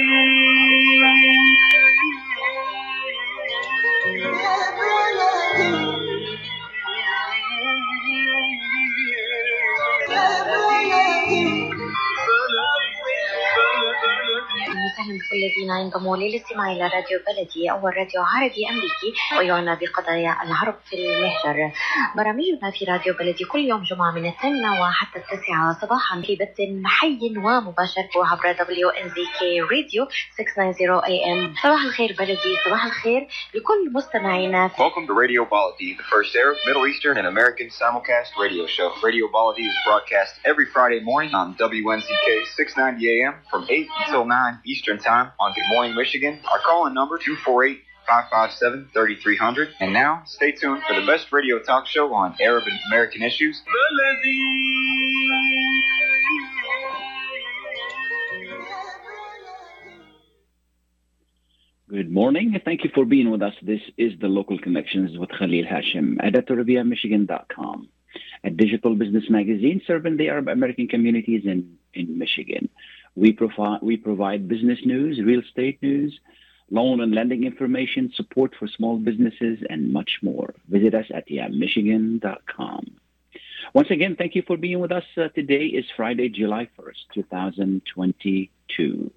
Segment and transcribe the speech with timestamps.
[0.00, 0.39] وسهلا
[15.33, 21.71] الذين ينضموا للاستماع إلى راديو بلدي اول راديو عربي أمريكي ويعنى بقضايا العرب في المهجر.
[22.15, 27.19] برامجنا في راديو بلدي كل يوم جمعة من الثامنة وحتى التاسعة صباحا في بث حي
[27.37, 30.07] ومباشر عبر دبليو ان زي كي راديو
[30.37, 31.55] 690 اي ام.
[31.63, 34.71] صباح الخير بلدي، صباح الخير لكل مستمعينا.
[34.77, 38.87] Welcome to Radio Baladi, the first Arab, Middle Eastern, and American simulcast radio show.
[39.03, 44.59] Radio Baladi is broadcast every Friday morning on WNZK 690 AM from 8 until 9
[44.65, 46.39] Eastern Time on Good Morning Michigan.
[46.51, 49.69] Our call-in number 248 557 3300.
[49.79, 53.61] And now, stay tuned for the best radio talk show on Arab and American issues.
[61.89, 62.57] Good morning.
[62.63, 63.53] Thank you for being with us.
[63.61, 67.89] This is the Local Connections with Khalil Hashim at ArabIaMichigan.com,
[68.45, 72.69] a digital business magazine serving the Arab American communities in, in Michigan.
[73.15, 76.17] We provide, we provide business news, real estate news,
[76.69, 80.53] loan and lending information, support for small businesses, and much more.
[80.69, 82.85] Visit us at yamichigan.com.
[83.73, 85.03] Once again, thank you for being with us.
[85.15, 89.11] Uh, today is Friday, July 1st, 2022.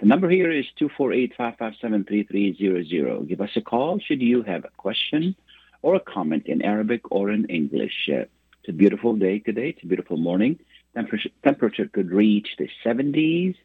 [0.00, 3.28] The number here is 248-557-3300.
[3.28, 5.36] Give us a call should you have a question
[5.82, 8.08] or a comment in Arabic or in English.
[8.08, 8.24] Uh,
[8.60, 9.68] it's a beautiful day today.
[9.68, 10.58] It's a beautiful morning.
[10.94, 13.56] Temperature, temperature could reach the 70s.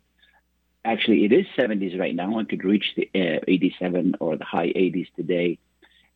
[0.83, 4.67] Actually, it is 70s right now and could reach the uh, 87 or the high
[4.67, 5.59] 80s today.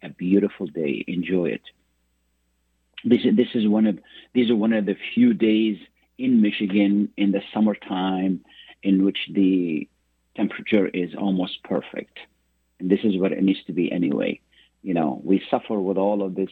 [0.01, 1.03] A beautiful day.
[1.07, 1.61] Enjoy it.
[3.05, 3.99] This is, this is one of
[4.33, 5.77] these are one of the few days
[6.17, 8.41] in Michigan in the summertime
[8.81, 9.87] in which the
[10.35, 12.17] temperature is almost perfect.
[12.79, 14.39] And this is what it needs to be anyway.
[14.81, 16.49] You know, we suffer with all of this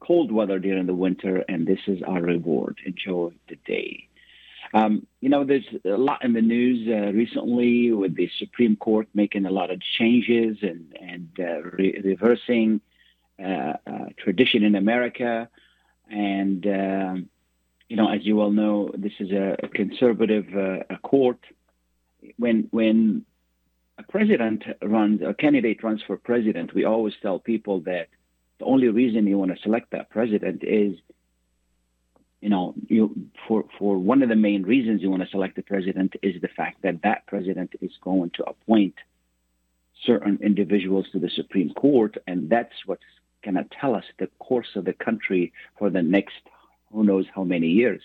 [0.00, 2.78] cold weather during the winter, and this is our reward.
[2.84, 4.08] Enjoy the day.
[4.72, 9.08] Um, you know, there's a lot in the news uh, recently with the Supreme Court
[9.14, 12.80] making a lot of changes and, and uh, re- reversing
[13.44, 13.74] uh,
[14.16, 15.48] tradition in America.
[16.08, 17.28] And, um,
[17.88, 21.38] you know, as you well know, this is a, conservative a court
[22.36, 23.24] when when
[23.98, 28.08] a president runs a candidate runs for president, we always tell people that
[28.60, 30.96] the only reason you want to select that president is,
[32.40, 33.14] you know, you
[33.48, 36.48] for for one of the main reasons you want to select the president is the
[36.48, 38.94] fact that that president is going to appoint
[40.04, 43.02] certain individuals to the Supreme Court, and that's what's
[43.44, 46.42] going to tell us the course of the country for the next
[46.92, 48.02] who knows how many years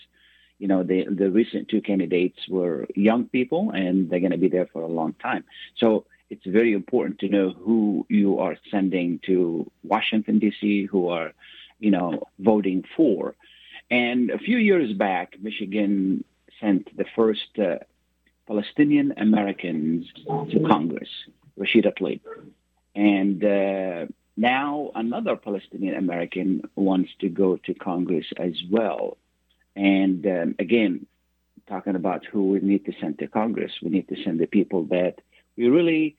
[0.58, 4.48] you know, the, the recent two candidates were young people and they're going to be
[4.48, 5.44] there for a long time.
[5.76, 11.32] So it's very important to know who you are sending to Washington, D.C., who are,
[11.78, 13.34] you know, voting for.
[13.90, 16.24] And a few years back, Michigan
[16.60, 17.76] sent the first uh,
[18.46, 21.08] Palestinian Americans to Congress,
[21.58, 22.20] Rashida Tlaib.
[22.94, 24.06] And uh,
[24.36, 29.16] now another Palestinian American wants to go to Congress as well.
[29.76, 31.06] And um, again,
[31.68, 34.84] talking about who we need to send to Congress, we need to send the people
[34.84, 35.20] that
[35.56, 36.16] we really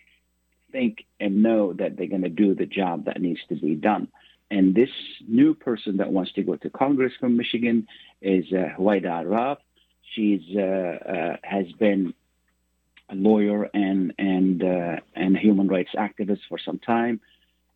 [0.71, 4.07] think and know that they're going to do the job that needs to be done.
[4.49, 4.89] And this
[5.27, 7.87] new person that wants to go to Congress from Michigan
[8.21, 9.57] is uh, Huwaida Arraf.
[10.13, 12.13] She's uh, uh, has been
[13.09, 17.19] a lawyer and and uh, and human rights activist for some time,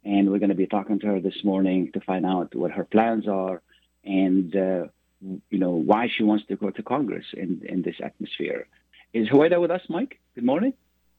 [0.06, 2.86] and we're going to be talking to her this morning to find out what her
[2.86, 3.62] plans are
[4.06, 4.88] and uh,
[5.22, 8.68] you know, why she wants to go to Congress in, in this atmosphere.
[9.14, 10.20] Is Huwaida with us, Mike?
[10.36, 10.74] Good morning.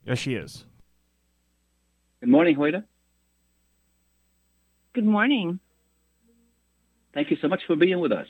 [0.05, 0.65] Yes, she is.
[2.21, 2.85] Good morning, Huwaida.
[4.95, 5.61] Good morning.
[7.15, 8.27] Thank you so much for being with us.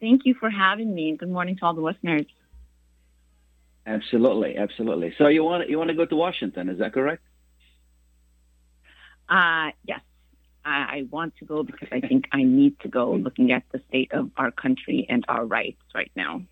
[0.00, 1.16] Thank you for having me.
[1.16, 2.26] Good morning to all the listeners.
[3.86, 5.14] Absolutely, absolutely.
[5.16, 6.68] So you want you want to go to Washington?
[6.68, 7.22] Is that correct?
[9.28, 10.00] Uh, yes.
[10.68, 14.12] I, want to go because I think I need to go looking at the state
[14.12, 16.42] of our country and our rights right now.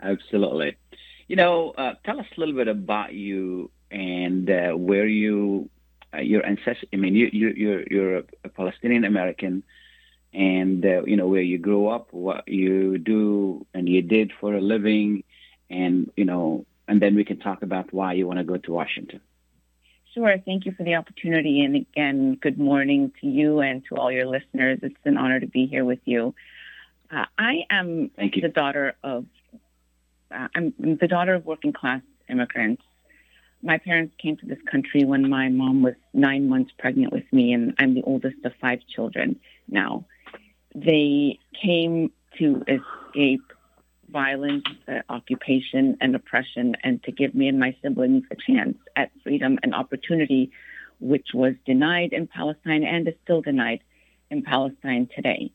[0.00, 0.76] Absolutely.
[1.26, 5.70] You know, uh, tell us a little bit about you and uh, where you,
[6.12, 9.62] uh, your ancestors, I mean, you, you, you're, you're a Palestinian American
[10.32, 14.54] and, uh, you know, where you grew up, what you do and you did for
[14.54, 15.24] a living
[15.70, 18.72] and, you know, and then we can talk about why you want to go to
[18.72, 19.20] Washington.
[20.12, 20.36] Sure.
[20.44, 21.64] Thank you for the opportunity.
[21.64, 24.78] And again, good morning to you and to all your listeners.
[24.82, 26.34] It's an honor to be here with you.
[27.10, 28.42] Uh, I am Thank you.
[28.42, 29.26] the daughter of
[30.34, 32.82] uh, I'm the daughter of working class immigrants.
[33.62, 37.52] My parents came to this country when my mom was nine months pregnant with me,
[37.52, 40.04] and I'm the oldest of five children now.
[40.74, 43.52] They came to escape
[44.10, 49.10] violence, uh, occupation, and oppression, and to give me and my siblings a chance at
[49.22, 50.50] freedom and opportunity,
[51.00, 53.80] which was denied in Palestine and is still denied
[54.30, 55.52] in Palestine today.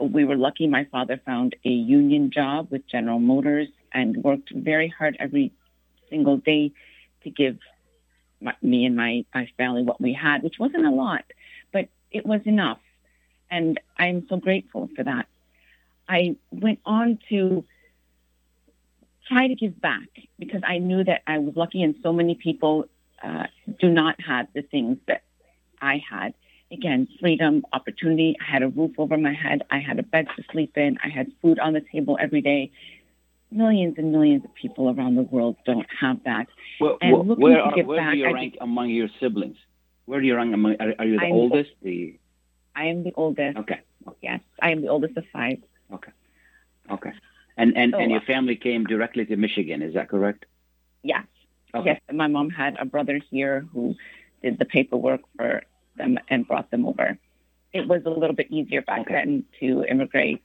[0.00, 4.88] We were lucky my father found a union job with General Motors and worked very
[4.88, 5.52] hard every
[6.10, 6.72] single day
[7.22, 7.58] to give
[8.40, 11.24] my, me and my, my family what we had, which wasn't a lot,
[11.72, 12.80] but it was enough.
[13.50, 15.26] And I'm so grateful for that.
[16.08, 17.64] I went on to
[19.28, 20.08] try to give back
[20.38, 22.86] because I knew that I was lucky and so many people
[23.22, 23.46] uh,
[23.80, 25.22] do not have the things that
[25.80, 26.34] I had.
[26.74, 28.36] Again, freedom, opportunity.
[28.40, 29.62] I had a roof over my head.
[29.70, 30.98] I had a bed to sleep in.
[31.04, 32.72] I had food on the table every day.
[33.52, 36.48] Millions and millions of people around the world don't have that.
[36.80, 39.56] Well, and well, where, are, where back, do you rank among your siblings?
[40.06, 40.76] Where do you rank among?
[40.80, 41.70] Are, are you the I'm oldest?
[41.80, 42.18] The
[42.74, 43.56] I am the oldest.
[43.58, 43.80] Okay.
[44.20, 45.58] Yes, I am the oldest of five.
[45.92, 46.12] Okay.
[46.90, 47.12] Okay.
[47.56, 50.46] And and, and your uh, family came directly to Michigan, is that correct?
[51.04, 51.26] Yes.
[51.72, 51.90] Okay.
[51.90, 52.00] Yes.
[52.12, 53.94] My mom had a brother here who
[54.42, 55.62] did the paperwork for
[55.96, 57.18] them and brought them over.
[57.72, 59.14] It was a little bit easier back okay.
[59.14, 60.42] then to immigrate.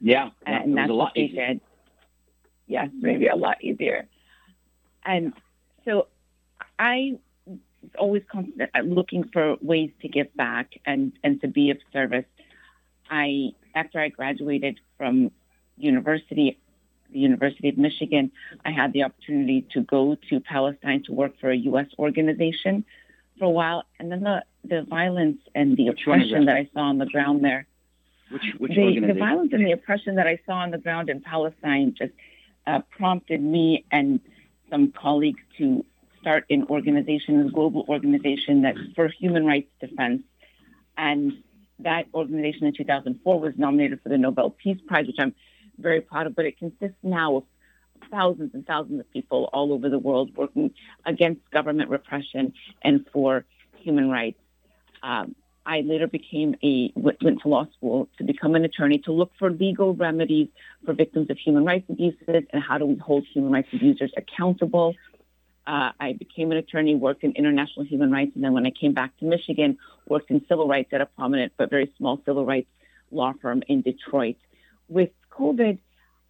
[0.00, 1.60] Yeah, and that's what they did.
[2.66, 4.06] Yes, maybe a lot easier.
[5.04, 5.34] And
[5.84, 6.08] so
[6.78, 11.70] I was always constant, uh, looking for ways to give back and, and to be
[11.70, 12.24] of service.
[13.10, 15.30] I after I graduated from
[15.76, 16.58] university,
[17.10, 18.30] the University of Michigan,
[18.64, 21.86] I had the opportunity to go to Palestine to work for a U.S.
[21.98, 22.84] organization
[23.38, 26.52] for a while, and then the the violence and the which oppression that?
[26.52, 26.56] that?
[26.56, 27.66] I saw on the ground there.
[28.30, 29.08] Which which the, organization?
[29.08, 32.12] The violence and the oppression that I saw on the ground in Palestine just
[32.66, 34.20] uh, prompted me and
[34.70, 35.84] some colleagues to
[36.20, 40.22] start an organization, a global organization that's for human rights defense,
[40.96, 41.34] and
[41.80, 45.34] that organization in 2004 was nominated for the Nobel Peace Prize, which I'm
[45.78, 46.34] very proud of.
[46.34, 47.44] But it consists now of
[48.10, 50.72] thousands and thousands of people all over the world working
[51.04, 53.44] against government repression and for
[53.76, 54.38] human rights.
[55.04, 55.36] Um,
[55.66, 59.50] I later became a went to law school to become an attorney to look for
[59.50, 60.48] legal remedies
[60.84, 64.94] for victims of human rights abuses and how do we hold human rights abusers accountable.
[65.66, 68.92] Uh, I became an attorney, worked in international human rights, and then when I came
[68.92, 72.68] back to Michigan, worked in civil rights at a prominent but very small civil rights
[73.10, 74.36] law firm in Detroit.
[74.88, 75.78] With COVID,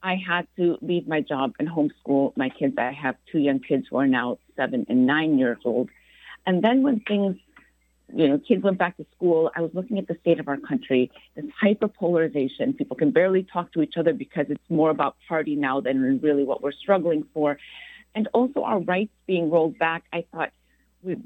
[0.02, 2.74] I had to leave my job and homeschool my kids.
[2.78, 5.88] I have two young kids who are now seven and nine years old.
[6.46, 7.36] And then when things,
[8.12, 10.58] you know, kids went back to school, I was looking at the state of our
[10.58, 12.76] country, this hyperpolarization.
[12.76, 16.44] People can barely talk to each other because it's more about party now than really
[16.44, 17.58] what we're struggling for
[18.14, 20.04] and also our rights being rolled back.
[20.12, 20.52] I thought
[21.02, 21.16] we,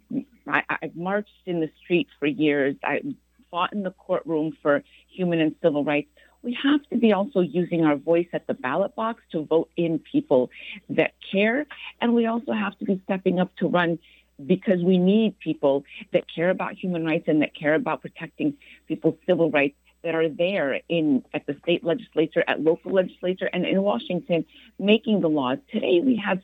[0.47, 2.77] I, I've marched in the street for years.
[2.83, 3.03] I
[3.51, 6.09] fought in the courtroom for human and civil rights.
[6.43, 9.99] We have to be also using our voice at the ballot box to vote in
[9.99, 10.51] people
[10.89, 11.67] that care.
[12.01, 13.99] And we also have to be stepping up to run
[14.47, 18.55] because we need people that care about human rights and that care about protecting
[18.87, 23.67] people's civil rights that are there in at the state legislature, at local legislature, and
[23.67, 24.45] in Washington
[24.79, 25.59] making the laws.
[25.73, 26.41] Today we have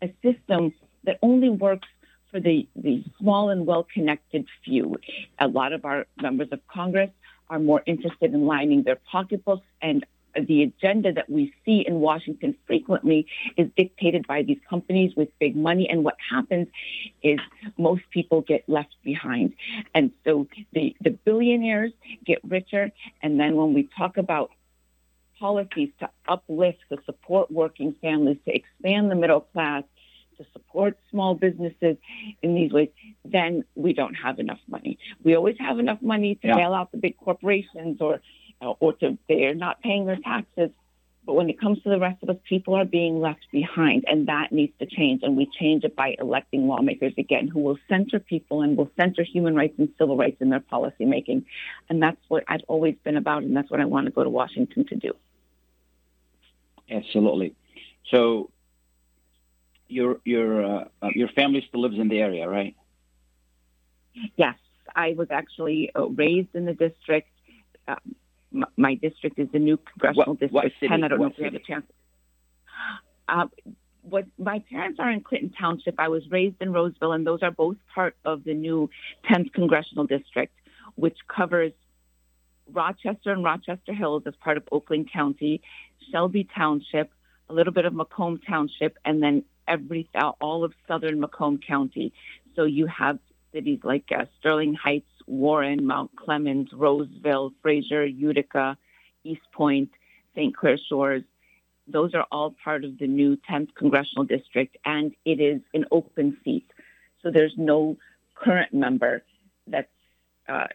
[0.00, 0.72] a system
[1.04, 1.88] that only works
[2.30, 4.96] for the, the small and well connected few.
[5.38, 7.10] A lot of our members of Congress
[7.50, 12.54] are more interested in lining their pocketbooks and the agenda that we see in Washington
[12.66, 15.88] frequently is dictated by these companies with big money.
[15.88, 16.68] And what happens
[17.22, 17.38] is
[17.78, 19.54] most people get left behind.
[19.94, 21.92] And so the, the billionaires
[22.24, 22.90] get richer.
[23.22, 24.50] And then when we talk about
[25.38, 29.82] policies to uplift, to support working families, to expand the middle class,
[30.38, 31.96] to support small businesses
[32.42, 32.88] in these ways,
[33.24, 34.98] then we don't have enough money.
[35.22, 36.56] We always have enough money to yeah.
[36.56, 38.20] bail out the big corporations or
[38.62, 40.70] or to they're not paying their taxes.
[41.24, 44.26] But when it comes to the rest of us, people are being left behind, and
[44.26, 45.22] that needs to change.
[45.22, 49.22] And we change it by electing lawmakers again who will center people and will center
[49.22, 51.44] human rights and civil rights in their policy making.
[51.88, 54.30] And that's what I've always been about, and that's what I want to go to
[54.30, 55.12] Washington to do.
[56.90, 57.54] Absolutely.
[58.10, 58.50] So
[59.86, 62.74] your your uh, uh, your family still lives in the area, right?
[64.36, 64.56] Yes,
[64.94, 67.28] I was actually uh, raised in the district.
[67.86, 67.96] Uh,
[68.52, 70.52] my, my, district is the new congressional what, district.
[70.54, 70.88] What city?
[70.88, 71.04] 10.
[71.04, 71.86] I don't know if we have a chance.
[73.28, 73.46] Uh,
[74.02, 75.94] what my parents are in Clinton Township.
[75.98, 78.90] I was raised in Roseville, and those are both part of the new
[79.30, 80.54] 10th congressional district,
[80.96, 81.72] which covers
[82.70, 85.62] Rochester and Rochester Hills as part of Oakland County,
[86.10, 87.10] Shelby Township,
[87.48, 90.08] a little bit of Macomb Township, and then every
[90.40, 92.12] all of southern Macomb County.
[92.56, 93.18] So you have
[93.52, 98.76] cities like uh, Sterling Heights, Warren, Mount Clemens, Roseville, Fraser, Utica,
[99.24, 99.90] East Point,
[100.34, 100.56] St.
[100.56, 101.22] Clair Shores.
[101.88, 106.36] Those are all part of the new 10th congressional district, and it is an open
[106.44, 106.70] seat.
[107.22, 107.96] So there's no
[108.34, 109.22] current member
[109.66, 109.88] that's
[110.48, 110.66] uh,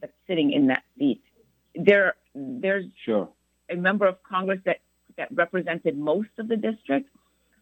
[0.00, 1.22] that's sitting in that seat.
[1.74, 3.28] There, there's sure.
[3.70, 4.80] a member of Congress that
[5.16, 7.08] that represented most of the district,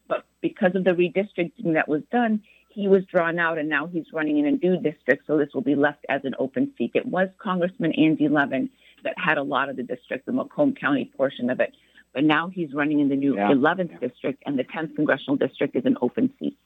[0.08, 4.06] but because of the redistricting that was done, he was drawn out, and now he's
[4.12, 5.26] running in a new district.
[5.26, 6.92] So this will be left as an open seat.
[6.94, 8.70] It was Congressman Andy Levin
[9.04, 11.74] that had a lot of the district, the Macomb County portion of it.
[12.12, 13.50] But now he's running in the new yeah.
[13.50, 14.08] 11th yeah.
[14.08, 16.56] district, and the 10th congressional district is an open seat.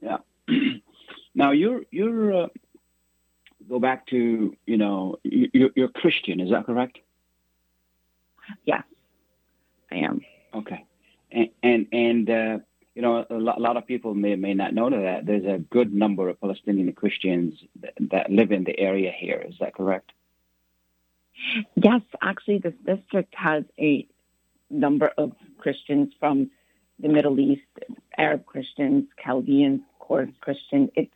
[0.00, 0.18] Yeah.
[1.34, 2.48] now you're you're uh,
[3.68, 6.98] go back to you know you're, you're Christian, is that correct?
[8.64, 8.82] Yes,
[9.90, 10.20] I am.
[10.54, 10.84] Okay,
[11.30, 12.58] and and, and uh,
[12.94, 15.58] you know a lot, a lot, of people may may not know that there's a
[15.58, 19.44] good number of Palestinian Christians that, that live in the area here.
[19.48, 20.12] Is that correct?
[21.74, 24.06] Yes, actually, this district has a
[24.70, 26.50] number of Christians from
[26.98, 27.62] the Middle East,
[28.16, 30.90] Arab Christians, Chaldeans, Kurd Christian.
[30.94, 31.12] It's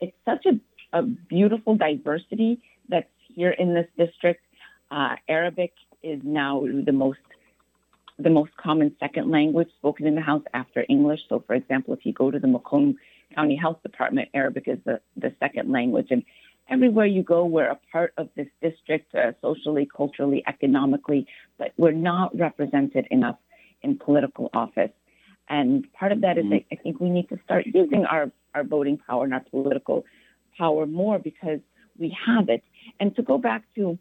[0.00, 4.42] it's such a, a beautiful diversity that's here in this district.
[4.90, 7.20] Uh, Arabic is now the most
[8.18, 11.20] the most common second language spoken in the house after English.
[11.28, 12.96] So, for example, if you go to the Macomb
[13.34, 16.08] County Health Department, Arabic is the, the second language.
[16.10, 16.22] And
[16.68, 21.26] everywhere you go, we're a part of this district uh, socially, culturally, economically,
[21.58, 23.38] but we're not represented enough
[23.82, 24.92] in political office.
[25.48, 26.72] And part of that is mm-hmm.
[26.72, 30.04] I think we need to start using our, our voting power and our political
[30.56, 31.58] power more because
[31.98, 32.62] we have it.
[33.00, 33.98] And to go back to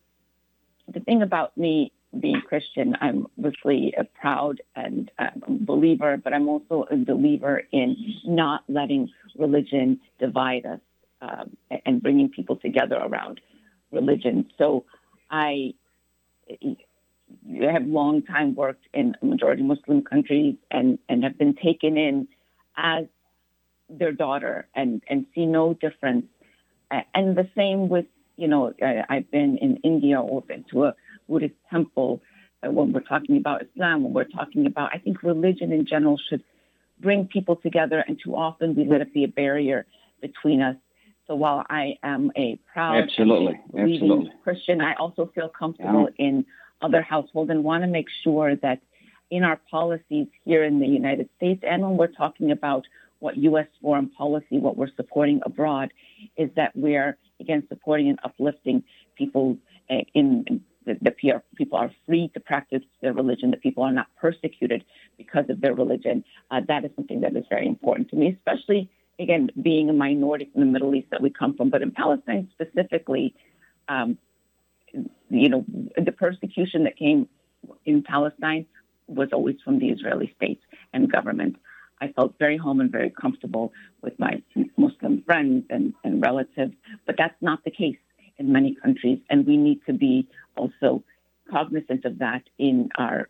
[0.87, 6.47] the thing about me being Christian, I'm obviously a proud and uh, believer, but I'm
[6.47, 10.79] also a believer in not letting religion divide us
[11.21, 13.41] um, and bringing people together around
[13.91, 14.49] religion.
[14.57, 14.85] So
[15.31, 15.73] I
[17.61, 22.27] have long time worked in majority Muslim countries and, and have been taken in
[22.77, 23.05] as
[23.89, 26.25] their daughter and, and see no difference.
[26.91, 28.05] And the same with,
[28.37, 28.73] you know,
[29.09, 30.95] I've been in India or been to a
[31.27, 32.21] Buddhist temple.
[32.61, 36.43] When we're talking about Islam, when we're talking about, I think religion in general should
[36.99, 39.85] bring people together, and too often we let it be a barrier
[40.21, 40.77] between us
[41.27, 44.31] so while I am a proud absolutely, absolutely.
[44.43, 46.25] Christian, I also feel comfortable yeah.
[46.27, 46.45] in
[46.81, 48.81] other households and want to make sure that
[49.31, 52.85] in our policies here in the United States and when we're talking about
[53.19, 53.67] what U.S.
[53.81, 55.93] foreign policy, what we're supporting abroad,
[56.35, 58.83] is that we're again supporting and uplifting
[59.17, 59.57] people
[59.89, 64.07] eh, in the, the people are free to practice their religion, that people are not
[64.19, 64.83] persecuted
[65.17, 66.23] because of their religion.
[66.51, 70.49] Uh, that is something that is very important to me, especially again, being a minority
[70.55, 73.35] in the Middle East that we come from, but in Palestine specifically,
[73.87, 74.17] um,
[75.29, 75.65] you know,
[76.03, 77.27] the persecution that came
[77.85, 78.65] in Palestine
[79.07, 80.61] was always from the Israeli state
[80.93, 81.57] and government.
[82.01, 83.71] I felt very home and very comfortable
[84.01, 84.41] with my
[84.77, 86.73] Muslim friends and, and relatives,
[87.05, 87.97] but that's not the case
[88.37, 91.03] in many countries, and we need to be also
[91.51, 93.27] cognizant of that in our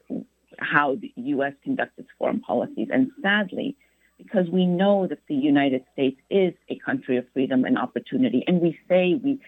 [0.60, 1.54] how the U.S.
[1.64, 2.88] conducts its foreign policies.
[2.92, 3.76] And sadly,
[4.18, 8.44] because we know that the United States is a country of freedom and opportunity.
[8.48, 9.40] And we say we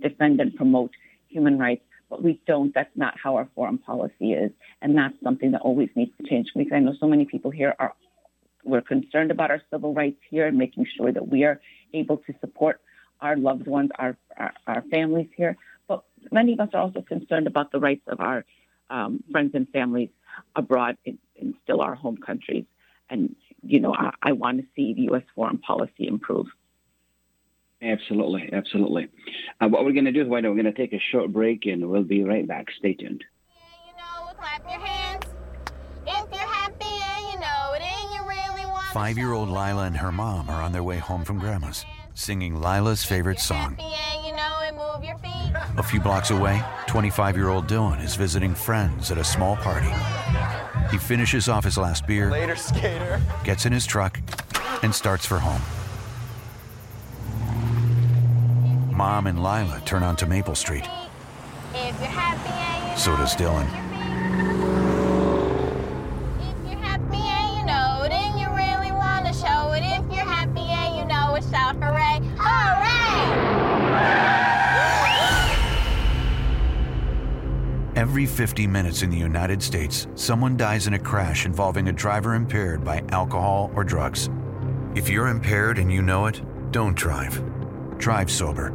[0.00, 0.92] defend and promote
[1.28, 2.72] human rights, but we don't.
[2.74, 4.52] That's not how our foreign policy is.
[4.80, 7.74] And that's something that always needs to change because I know so many people here
[7.78, 7.94] are
[8.64, 11.60] we're concerned about our civil rights here and making sure that we are
[11.94, 12.80] able to support
[13.22, 15.56] our loved ones, our, our, our families here.
[15.88, 18.44] But many of us are also concerned about the rights of our
[18.90, 20.10] um, friends and families
[20.54, 22.64] abroad in, in still our home countries.
[23.08, 25.22] And you know, I, I want to see the U.S.
[25.34, 26.46] foreign policy improve.
[27.80, 29.08] Absolutely, absolutely.
[29.60, 31.66] Uh, what we're going to do is, why we're going to take a short break
[31.66, 32.66] and we'll be right back.
[32.78, 33.24] Stay tuned.
[38.92, 42.60] Five year old Lila and her mom are on their way home from Grandma's, singing
[42.60, 43.76] Lila's favorite song.
[45.76, 49.92] A few blocks away, 25 year old Dylan is visiting friends at a small party.
[50.90, 53.20] He finishes off his last beer, Later, skater.
[53.44, 54.20] gets in his truck,
[54.82, 55.60] and starts for home.
[58.94, 60.84] Mom and Lila turn onto Maple Street.
[62.96, 63.91] So does Dylan.
[78.22, 82.34] Every 50 minutes in the United States, someone dies in a crash involving a driver
[82.34, 84.30] impaired by alcohol or drugs.
[84.94, 87.42] If you're impaired and you know it, don't drive.
[87.98, 88.68] Drive sober.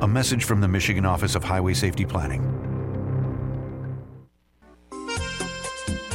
[0.00, 2.40] A message from the Michigan Office of Highway Safety Planning.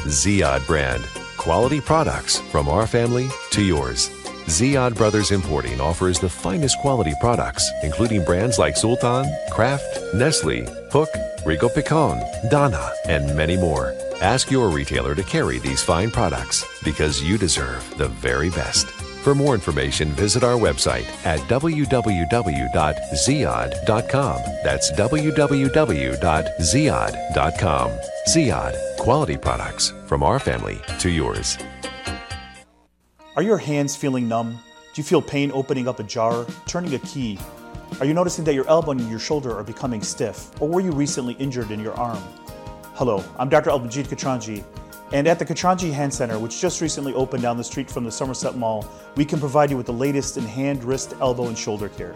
[0.08, 1.04] Ziyad brand.
[1.38, 4.10] Quality products from our family to yours.
[4.48, 11.10] Ziyad Brothers Importing offers the finest quality products, including brands like Sultan, Kraft, Nestle, Hook,
[11.46, 13.94] Rico Picon, Donna, and many more.
[14.22, 18.88] Ask your retailer to carry these fine products because you deserve the very best.
[19.24, 24.42] For more information, visit our website at www.ziyad.com.
[24.64, 27.92] That's www.ziyad.com.
[28.28, 31.58] Ziyad, quality products from our family to yours.
[33.36, 34.60] Are your hands feeling numb?
[34.94, 37.38] Do you feel pain opening up a jar, turning a key?
[38.00, 40.50] Are you noticing that your elbow and your shoulder are becoming stiff?
[40.62, 42.24] Or were you recently injured in your arm?
[42.94, 43.72] Hello, I'm Dr.
[43.72, 44.64] Albanjit Katranji,
[45.12, 48.12] and at the Katranji Hand Center, which just recently opened down the street from the
[48.12, 51.90] Somerset Mall, we can provide you with the latest in hand, wrist, elbow, and shoulder
[51.90, 52.16] care.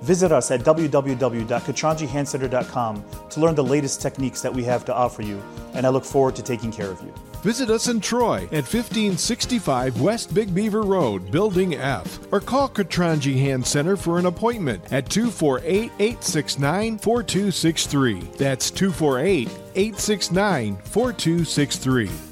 [0.00, 5.40] Visit us at www.katranjihandcenter.com to learn the latest techniques that we have to offer you,
[5.74, 7.14] and I look forward to taking care of you.
[7.42, 13.36] Visit us in Troy at 1565 West Big Beaver Road, Building F, or call Katranji
[13.40, 18.20] Hand Center for an appointment at 248 869 4263.
[18.38, 22.31] That's 248 869 4263.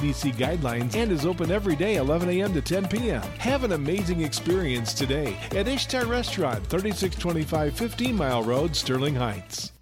[0.00, 2.54] CDC guidelines and is open every day 11 a.m.
[2.54, 3.22] to 10 p.m.
[3.38, 9.72] Have an amazing experience today at Ishtar Restaurant, 3625 15 Mile Road, Sterling Heights.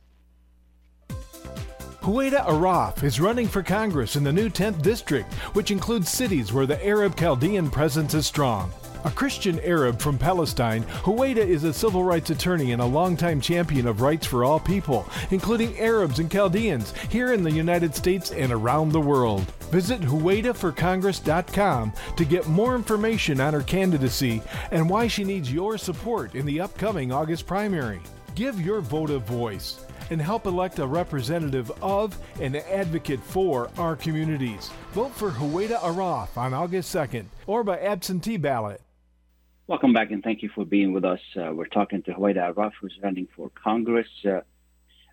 [2.03, 6.67] Huwaida Arraf is running for Congress in the new 10th district, which includes cities where
[6.67, 8.73] the Arab Chaldean presence is strong.
[9.05, 13.87] A Christian Arab from Palestine, Huwaida is a civil rights attorney and a longtime champion
[13.87, 18.53] of rights for all people, including Arabs and Chaldeans, here in the United States and
[18.53, 19.43] around the world.
[19.71, 26.35] Visit HuwaidaForCongress.com to get more information on her candidacy and why she needs your support
[26.35, 28.01] in the upcoming August primary.
[28.35, 29.79] Give your vote a voice
[30.11, 34.71] and help elect a representative of and advocate for our communities.
[34.93, 38.81] Vote for Huwaida Arraf on August 2nd or by absentee ballot.
[39.69, 41.21] Welcome back and thank you for being with us.
[41.37, 44.09] Uh, we're talking to Huwaida Arraf, who's running for Congress.
[44.25, 44.41] Uh,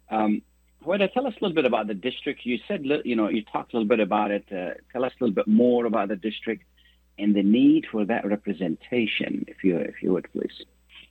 [0.10, 0.44] um,
[0.82, 2.46] tell us a little bit about the district.
[2.46, 4.46] You said, you know, you talked a little bit about it.
[4.50, 6.63] Uh, tell us a little bit more about the district
[7.20, 10.63] and the need for that representation, if you, if you would, please.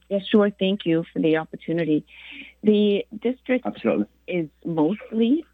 [0.09, 0.51] Yes, yeah, sure.
[0.51, 2.07] Thank you for the opportunity.
[2.63, 4.07] The district Absolutely.
[4.27, 5.45] is mostly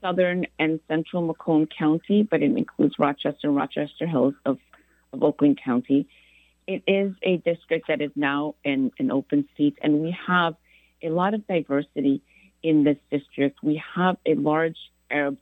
[0.00, 4.58] southern and central Macomb County, but it includes Rochester and Rochester Hills of,
[5.12, 6.08] of Oakland County.
[6.68, 10.54] It is a district that is now in an open seat, and we have
[11.02, 12.20] a lot of diversity
[12.62, 13.62] in this district.
[13.62, 14.76] We have a large
[15.10, 15.38] Arab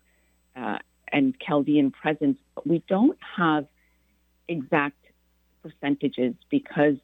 [0.54, 0.78] uh,
[1.10, 3.66] and Chaldean presence, but we don't have
[4.46, 5.04] exact
[5.64, 6.94] percentages because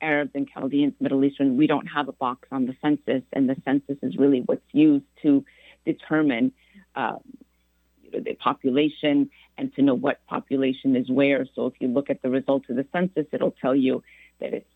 [0.00, 3.56] Arabs and Chaldeans, Middle Eastern, we don't have a box on the census, and the
[3.66, 5.44] census is really what's used to
[5.84, 6.52] determine
[6.96, 7.16] uh,
[8.12, 11.46] the population and to know what population is where.
[11.54, 14.02] So if you look at the results of the census, it'll tell you
[14.40, 14.68] that it's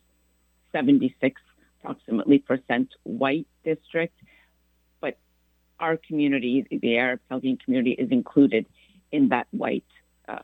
[0.72, 1.40] 76
[1.81, 4.18] approximately percent white district,
[5.01, 5.18] but
[5.79, 8.66] our community, the Arab Chaldean community, is included
[9.12, 9.85] in that white
[10.29, 10.40] uh,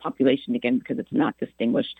[0.00, 1.96] population again because it's not distinguished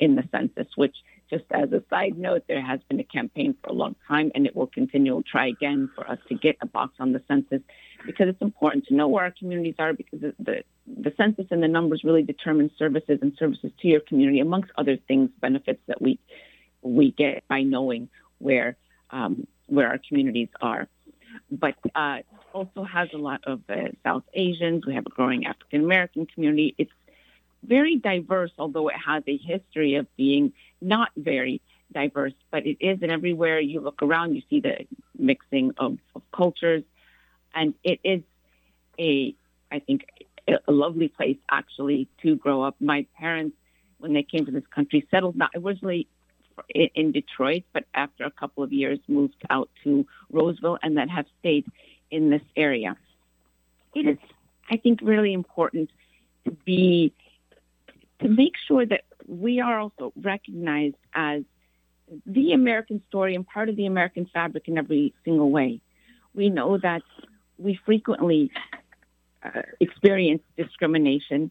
[0.00, 0.96] in the census, which
[1.32, 4.46] just as a side note, there has been a campaign for a long time and
[4.46, 5.14] it will continue.
[5.14, 7.62] We'll try again for us to get a box on the census
[8.04, 11.68] because it's important to know where our communities are because the, the, census and the
[11.68, 16.18] numbers really determine services and services to your community, amongst other things, benefits that we
[16.82, 18.76] we get by knowing where
[19.10, 20.86] um, where our communities are.
[21.50, 22.18] But uh,
[22.52, 24.84] also has a lot of uh, South Asians.
[24.84, 26.74] We have a growing African American community.
[26.76, 26.92] It's
[27.64, 31.60] very diverse, although it has a history of being not very
[31.92, 32.32] diverse.
[32.50, 34.86] But it is, and everywhere you look around, you see the
[35.18, 36.82] mixing of, of cultures,
[37.54, 38.22] and it is
[38.98, 39.34] a,
[39.70, 40.06] I think,
[40.48, 42.76] a lovely place actually to grow up.
[42.80, 43.56] My parents,
[43.98, 46.08] when they came to this country, settled not originally
[46.74, 51.26] in Detroit, but after a couple of years moved out to Roseville and then have
[51.40, 51.66] stayed
[52.10, 52.96] in this area.
[53.94, 54.18] it is,
[54.70, 55.90] I think, really important
[56.44, 57.12] to be
[58.22, 61.42] to make sure that we are also recognized as
[62.26, 65.80] the American story and part of the American fabric in every single way.
[66.34, 67.02] We know that
[67.58, 68.50] we frequently
[69.42, 71.50] uh, experience discrimination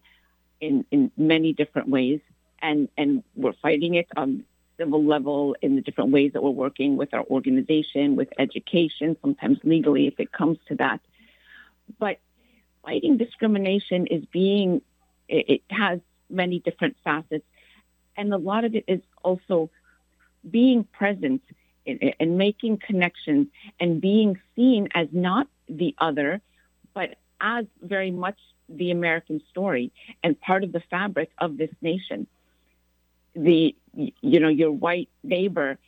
[0.59, 2.19] in, in many different ways,
[2.61, 4.43] and, and we're fighting it on
[4.77, 9.59] civil level in the different ways that we're working with our organization, with education, sometimes
[9.63, 10.99] legally if it comes to that.
[11.99, 12.19] But
[12.83, 14.81] fighting discrimination is being,
[15.27, 15.99] it, it has
[16.31, 17.45] many different facets.
[18.17, 19.69] And a lot of it is also
[20.49, 21.41] being present
[21.85, 23.47] and making connections
[23.79, 26.41] and being seen as not the other,
[26.93, 28.37] but as very much
[28.69, 29.91] the American story
[30.23, 32.27] and part of the fabric of this nation.
[33.35, 35.79] The, you know, your white neighbor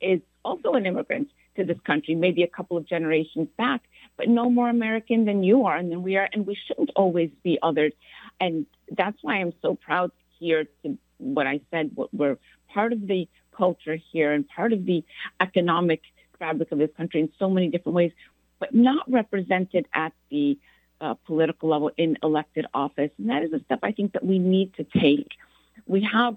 [0.00, 3.82] is also an immigrant to this country, maybe a couple of generations back,
[4.16, 7.30] but no more American than you are and than we are, and we shouldn't always
[7.42, 7.92] be othered.
[8.40, 11.90] And that's why I'm so proud here to what I said.
[11.94, 12.38] what We're
[12.68, 15.04] part of the culture here and part of the
[15.40, 16.02] economic
[16.38, 18.12] fabric of this country in so many different ways,
[18.58, 20.58] but not represented at the
[21.00, 23.10] uh, political level in elected office.
[23.18, 25.32] And that is a step I think that we need to take.
[25.86, 26.36] We have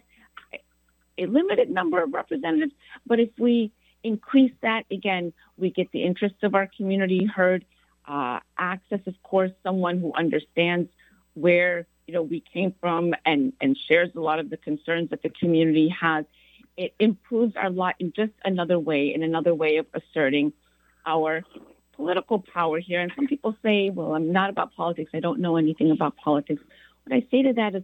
[1.18, 2.74] a limited number of representatives,
[3.06, 3.72] but if we
[4.06, 7.66] increase that, again, we get the interests of our community heard.
[8.08, 10.90] Uh, access, of course, someone who understands
[11.34, 15.24] where you know we came from and and shares a lot of the concerns that
[15.24, 16.24] the community has
[16.78, 20.54] it improves our lot in just another way, in another way of asserting
[21.06, 21.44] our
[21.94, 23.00] political power here.
[23.00, 25.12] And some people say, well, I'm not about politics.
[25.14, 26.62] I don't know anything about politics.
[27.06, 27.84] What I say to that is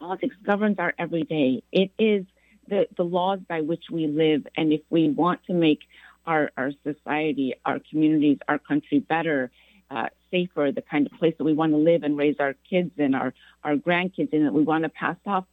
[0.00, 1.62] politics governs our everyday.
[1.70, 2.24] It is
[2.72, 4.46] the, the laws by which we live.
[4.56, 5.80] And if we want to make
[6.26, 9.50] our, our society, our communities, our country better,
[9.90, 12.92] uh, safer, the kind of place that we want to live and raise our kids
[12.96, 15.44] and our, our grandkids in that we want to pass off,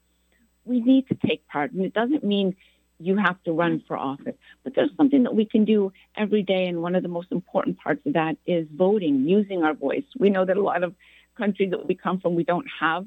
[0.63, 1.73] we need to take part.
[1.73, 2.55] And it doesn't mean
[2.99, 4.35] you have to run for office.
[4.63, 7.79] But there's something that we can do every day, and one of the most important
[7.79, 10.03] parts of that is voting, using our voice.
[10.17, 10.95] We know that a lot of
[11.37, 13.05] countries that we come from, we don't have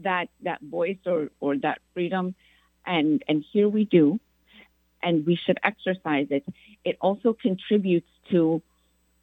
[0.00, 2.34] that that voice or, or that freedom,
[2.86, 4.20] and and here we do,
[5.02, 6.44] and we should exercise it.
[6.84, 8.62] It also contributes to,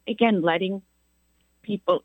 [0.06, 0.82] again, letting
[1.62, 2.02] people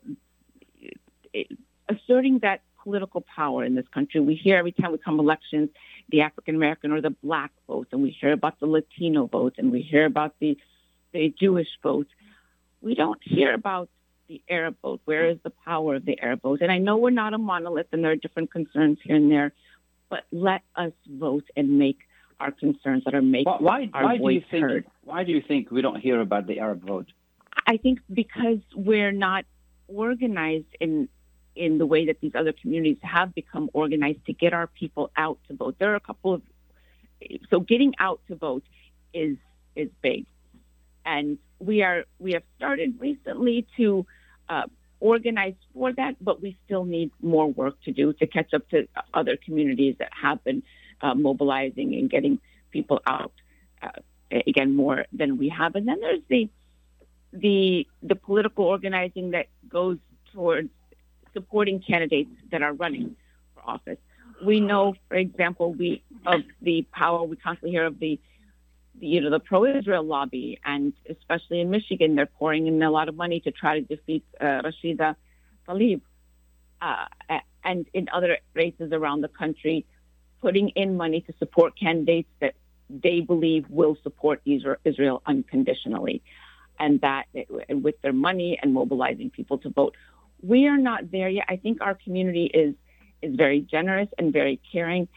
[1.88, 4.20] asserting that political power in this country.
[4.20, 5.70] We hear every time we come elections,
[6.10, 9.72] the African American or the black vote, and we hear about the Latino vote, and
[9.72, 10.56] we hear about the
[11.12, 12.08] the Jewish vote.
[12.80, 13.88] We don't hear about
[14.28, 15.00] the Arab vote.
[15.04, 16.60] Where is the power of the Arab vote?
[16.60, 19.52] And I know we're not a monolith, and there are different concerns here and there,
[20.08, 21.98] but let us vote and make
[22.40, 24.86] our concerns that are making why, our why voice do you think, heard.
[25.04, 27.06] Why do you think we don't hear about the Arab vote?
[27.66, 29.44] I think because we're not
[29.88, 31.08] organized in
[31.56, 35.38] in the way that these other communities have become organized to get our people out
[35.46, 35.76] to vote.
[35.78, 36.42] There are a couple of
[37.50, 38.64] so getting out to vote
[39.12, 39.36] is
[39.76, 40.26] is big,
[41.06, 44.04] and we are we have started recently to
[44.48, 44.64] uh,
[45.04, 48.88] organize for that, but we still need more work to do to catch up to
[49.12, 50.62] other communities that have been
[51.02, 52.38] uh, mobilizing and getting
[52.70, 53.32] people out
[53.82, 53.88] uh,
[54.46, 55.74] again more than we have.
[55.74, 56.48] And then there's the
[57.34, 59.98] the the political organizing that goes
[60.32, 60.70] towards
[61.34, 63.14] supporting candidates that are running
[63.54, 63.98] for office.
[64.42, 68.18] We know, for example, we of the power we constantly hear of the
[69.00, 73.14] you know the pro-Israel lobby, and especially in Michigan, they're pouring in a lot of
[73.14, 75.16] money to try to defeat uh, Rashida
[75.68, 76.00] Tlaib,
[76.80, 77.06] uh,
[77.64, 79.86] and in other races around the country,
[80.40, 82.54] putting in money to support candidates that
[82.88, 86.22] they believe will support Israel unconditionally,
[86.78, 87.24] and that
[87.68, 89.94] with their money and mobilizing people to vote
[90.46, 91.46] we are not there yet.
[91.48, 92.74] I think our community is
[93.22, 95.08] is very generous and very caring.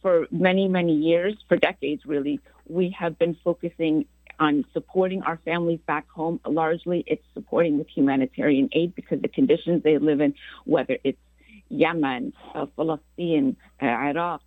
[0.00, 4.06] For many, many years, for decades really, we have been focusing
[4.38, 6.40] on supporting our families back home.
[6.46, 11.18] Largely, it's supporting with humanitarian aid because the conditions they live in, whether it's
[11.68, 14.42] Yemen, uh, Palestine, uh, Iraq,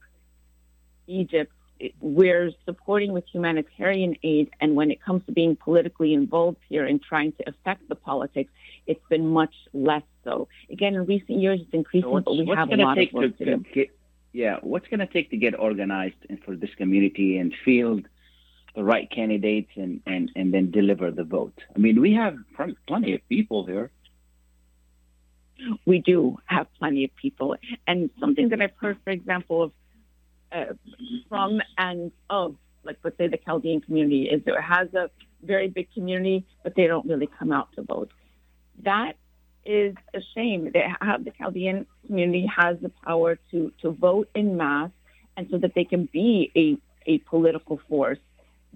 [1.08, 1.52] Egypt,
[2.00, 4.50] we're supporting with humanitarian aid.
[4.62, 8.52] And when it comes to being politically involved here and trying to affect the politics,
[8.88, 10.48] it's been much less so.
[10.70, 13.46] Again, in recent years, it's increasing, so but we have a lot of work to,
[13.46, 13.66] to do.
[13.74, 13.95] Get,
[14.36, 18.06] yeah, what's going to take to get organized for this community and field
[18.76, 21.58] the right candidates and, and, and then deliver the vote?
[21.74, 22.36] I mean, we have
[22.86, 23.92] plenty of people here.
[25.86, 27.56] We do have plenty of people.
[27.88, 29.72] And something that I've heard, for example, of
[30.52, 30.74] uh,
[31.30, 35.10] from and of, like, let's say the Chaldean community is it has a
[35.44, 38.12] very big community, but they don't really come out to vote.
[38.84, 39.14] That
[39.66, 40.72] is a shame.
[41.02, 44.92] Have, the Chaldean community has the power to, to vote in mass
[45.38, 48.20] and so that they can be a, a political force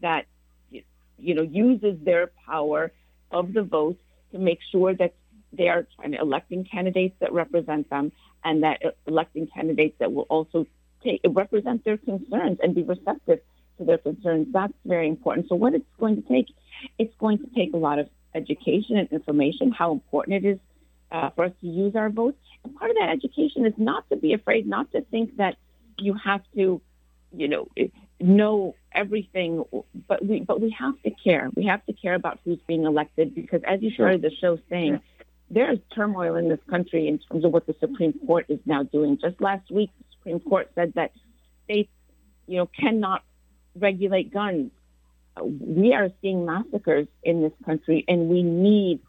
[0.02, 0.26] that
[0.72, 2.92] you know uses their power
[3.32, 3.98] of the vote
[4.32, 5.14] to make sure that
[5.52, 8.12] they are electing candidates that represent them
[8.44, 10.66] and that electing candidates that will also
[11.04, 13.40] take, represent their concerns and be receptive
[13.78, 14.48] to their concerns.
[14.52, 15.50] That's very important.
[15.50, 16.48] So what it's going to take,
[16.98, 20.60] it's going to take a lot of education and information, how important it is
[21.12, 22.38] uh, for us to use our votes.
[22.64, 25.56] And part of that education is not to be afraid, not to think that
[25.98, 26.82] you have to,
[27.36, 27.68] you know,
[28.20, 29.64] know everything,
[30.08, 31.50] but we but we have to care.
[31.56, 35.00] We have to care about who's being elected because, as you started the show saying,
[35.50, 38.84] there is turmoil in this country in terms of what the Supreme Court is now
[38.84, 39.18] doing.
[39.20, 41.12] Just last week, the Supreme Court said that
[41.66, 41.92] states,
[42.48, 43.24] you know, cannot
[43.76, 44.72] regulate guns.
[45.42, 49.00] We are seeing massacres in this country, and we need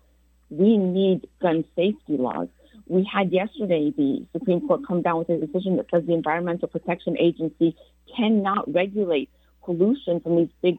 [0.50, 2.48] we need gun safety laws.
[2.86, 6.68] We had yesterday the Supreme Court come down with a decision that says the Environmental
[6.68, 7.76] Protection Agency
[8.16, 9.30] cannot regulate
[9.64, 10.78] pollution from these big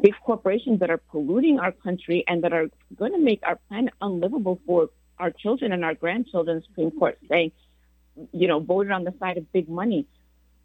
[0.00, 3.92] big corporations that are polluting our country and that are going to make our planet
[4.00, 6.62] unlivable for our children and our grandchildren.
[6.66, 7.52] Supreme Court saying,
[8.32, 10.06] you know, voted on the side of big money.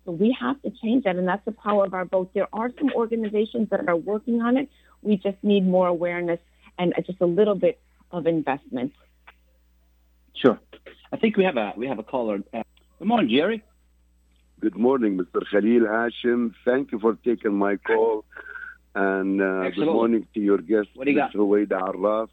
[0.06, 2.32] So we have to change that, and that's the power of our vote.
[2.34, 4.70] There are some organizations that are working on it.
[5.02, 6.40] We just need more awareness
[6.80, 7.80] and just a little bit
[8.12, 8.94] of investment.
[10.36, 10.60] Sure.
[11.12, 12.40] I think we have a we have a caller.
[12.54, 12.64] Uh,
[13.00, 13.64] good morning, Jerry.
[14.60, 15.42] Good morning, Mr.
[15.50, 16.54] Khalil Hashim.
[16.64, 18.26] Thank you for taking my call.
[18.94, 21.36] And uh, good morning to your guest, what do you Mr.
[21.36, 22.30] Huwaida Arraf.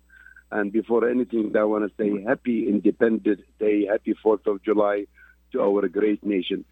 [0.50, 5.06] And before anything, I want to say happy Independence Day, happy 4th of July
[5.52, 6.64] to our great nation.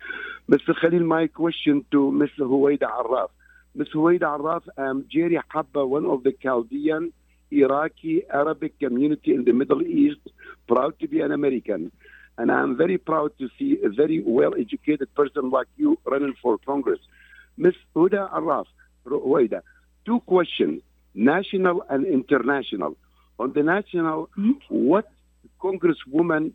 [0.50, 0.74] Mr.
[0.80, 2.40] Khalil, my question to Mr.
[2.40, 3.28] Huwaida Arraf.
[3.76, 3.94] Mr.
[3.94, 7.12] Huwaida Arraf, I'm Jerry Habba, one of the Chaldean
[7.50, 10.20] Iraqi Arabic community in the Middle East,
[10.66, 11.92] proud to be an American.
[12.38, 16.58] And I'm very proud to see a very well educated person like you running for
[16.58, 17.00] Congress.
[17.56, 17.74] Ms.
[17.94, 18.66] Huda Arraf,
[19.06, 19.62] Huwaida,
[20.04, 20.82] two questions,
[21.14, 22.96] national and international.
[23.38, 24.52] On the national, mm-hmm.
[24.68, 25.10] what
[25.60, 26.52] Congresswoman,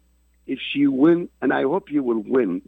[0.47, 2.61] if she win, and I hope you will win,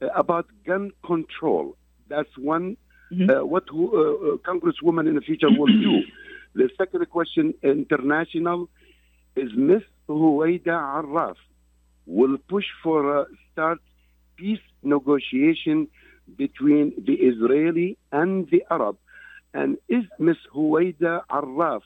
[0.00, 1.76] uh, about gun control.
[2.08, 2.76] That's one.
[3.12, 3.30] Mm-hmm.
[3.30, 6.00] Uh, what uh, uh, Congresswoman in the future will do.
[6.54, 8.68] The second question, international,
[9.36, 9.82] is Ms.
[10.08, 11.36] Huwaida Arraf
[12.06, 13.80] will push for a start
[14.36, 15.88] peace negotiation
[16.36, 18.96] between the Israeli and the Arab.
[19.52, 20.36] And is Ms.
[20.54, 21.82] Huwaida Arraf,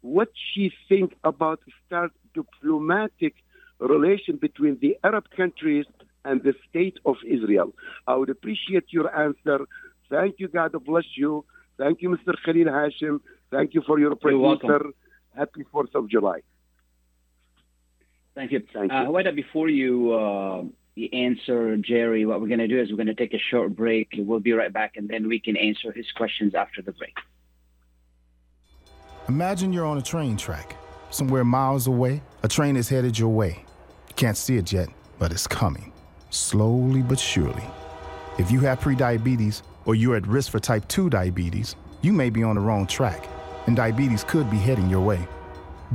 [0.00, 3.34] what she think about start diplomatic
[3.78, 5.86] relation between the Arab countries
[6.24, 7.74] and the state of Israel?
[8.06, 9.66] I would appreciate your answer.
[10.10, 10.48] Thank you.
[10.48, 11.44] God bless you.
[11.76, 12.34] Thank you, Mr.
[12.44, 13.20] Khalil Hashim.
[13.54, 14.62] Thank you for your presence.
[15.36, 16.40] Happy 4th of July.
[18.34, 18.62] Thank you.
[18.72, 19.08] Thank uh, you.
[19.08, 20.64] Huwaida, before you, uh,
[20.96, 23.76] you answer Jerry, what we're going to do is we're going to take a short
[23.76, 24.08] break.
[24.16, 27.14] We'll be right back, and then we can answer his questions after the break.
[29.28, 30.76] Imagine you're on a train track.
[31.10, 33.64] Somewhere miles away, a train is headed your way.
[34.08, 34.88] You can't see it yet,
[35.18, 35.92] but it's coming.
[36.30, 37.64] Slowly but surely.
[38.36, 42.42] If you have prediabetes or you're at risk for type 2 diabetes, you may be
[42.42, 43.26] on the wrong track,
[43.66, 45.26] and diabetes could be heading your way.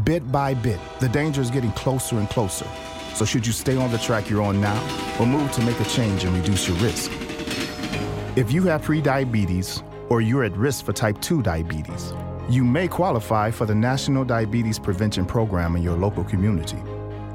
[0.04, 2.68] Bit by bit, the danger is getting closer and closer.
[3.16, 4.80] So, should you stay on the track you're on now
[5.20, 7.12] or move to make a change and reduce your risk?
[8.36, 12.14] If you have prediabetes or you're at risk for type 2 diabetes,
[12.50, 16.78] you may qualify for the National Diabetes Prevention Program in your local community.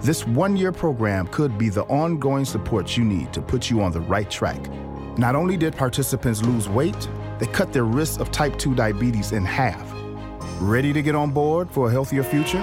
[0.01, 3.93] This one year program could be the ongoing support you need to put you on
[3.93, 4.71] the right track.
[5.19, 9.45] Not only did participants lose weight, they cut their risk of type 2 diabetes in
[9.45, 10.04] half.
[10.61, 12.63] Ready to get on board for a healthier future?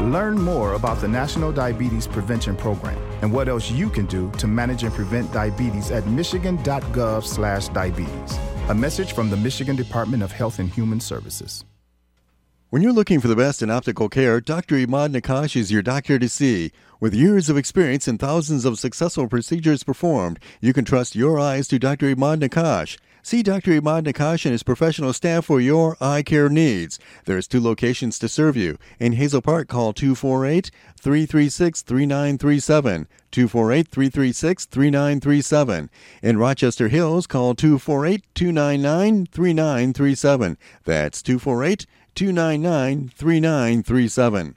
[0.00, 4.48] Learn more about the National Diabetes Prevention Program and what else you can do to
[4.48, 8.38] manage and prevent diabetes at michigan.gov/diabetes.
[8.68, 11.64] A message from the Michigan Department of Health and Human Services.
[12.70, 14.74] When you're looking for the best in optical care, Dr.
[14.74, 16.72] Imad Nakash is your doctor to see.
[17.00, 21.68] With years of experience and thousands of successful procedures performed, you can trust your eyes
[21.68, 22.12] to Dr.
[22.14, 22.98] Imad Nakash.
[23.28, 23.78] See Dr.
[23.78, 26.98] Imad Nakash and his professional staff for your eye care needs.
[27.26, 28.78] There's two locations to serve you.
[28.98, 33.06] In Hazel Park, call 248 336 3937.
[33.30, 35.90] 248 336 3937.
[36.22, 40.56] In Rochester Hills, call 248 299 3937.
[40.84, 44.56] That's 248 299 3937.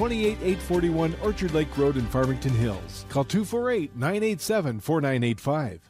[0.00, 3.04] 28841 Orchard Lake Road in Farmington Hills.
[3.10, 5.89] Call 248 987 4985.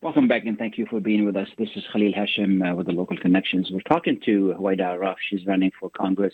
[0.00, 1.48] Welcome back and thank you for being with us.
[1.58, 3.68] This is Khalil Hashim uh, with the Local Connections.
[3.72, 5.16] We're talking to Huwaida Arraf.
[5.28, 6.32] She's running for Congress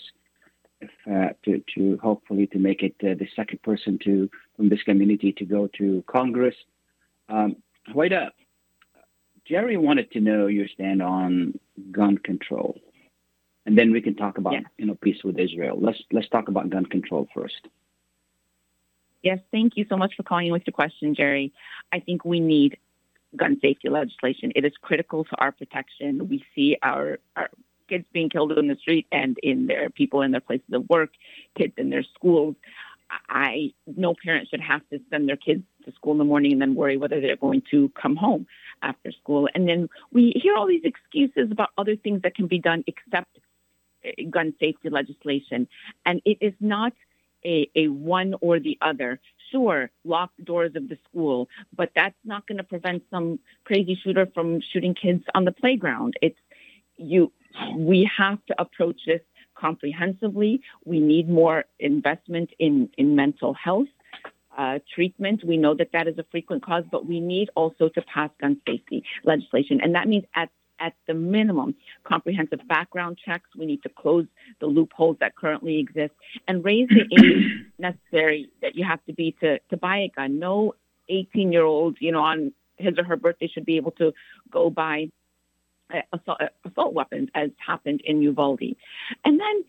[0.83, 4.83] if, uh, to, to hopefully to make it uh, the second person to from this
[4.83, 6.55] community to go to Congress.
[7.31, 7.57] Um,
[7.89, 8.33] Huwaida,
[9.47, 11.59] Jerry wanted to know your stand on
[11.91, 12.79] gun control,
[13.65, 15.79] and then we can talk about you know peace with Israel.
[15.81, 17.67] Let's let's talk about gun control first.
[19.23, 21.55] Yes, thank you so much for calling with your question, Jerry.
[21.91, 22.77] I think we need
[23.37, 24.53] gun safety legislation.
[24.55, 26.29] It is critical to our protection.
[26.29, 27.51] We see our, our
[27.89, 31.11] kids being killed in the street and in their people in their places of work,
[31.57, 32.57] kids in their schools.
[33.29, 36.63] I no parent should have to send their kids to school in the morning and
[36.63, 38.47] then worry whether they're going to come home
[38.83, 39.49] after school.
[39.55, 43.39] And then we hear all these excuses about other things that can be done except
[44.05, 45.69] eh, gun safety legislation.
[46.07, 46.93] And it is not
[47.45, 49.21] a, a one or the other.
[49.55, 53.97] Sure, lock the doors of the school, but that's not going to prevent some crazy
[54.03, 56.15] shooter from shooting kids on the playground.
[56.21, 56.39] It's
[56.97, 57.31] you.
[57.77, 59.21] We have to approach this
[59.57, 60.61] comprehensively.
[60.85, 63.87] We need more investment in in mental health.
[64.57, 65.43] Uh, treatment.
[65.45, 68.61] We know that that is a frequent cause, but we need also to pass gun
[68.67, 69.81] safety legislation.
[69.83, 70.49] And that means at
[70.85, 73.49] at the minimum, comprehensive background checks.
[73.57, 74.27] We need to close
[74.61, 76.13] the loopholes that currently exist
[76.47, 80.39] and raise the age necessary that you have to be to, to buy a gun.
[80.39, 80.75] No
[81.09, 84.13] 18 year old, you know, on his or her birthday should be able to
[84.51, 85.11] go buy
[86.13, 88.77] assault, assault weapons as happened in Uvalde.
[89.25, 89.65] And then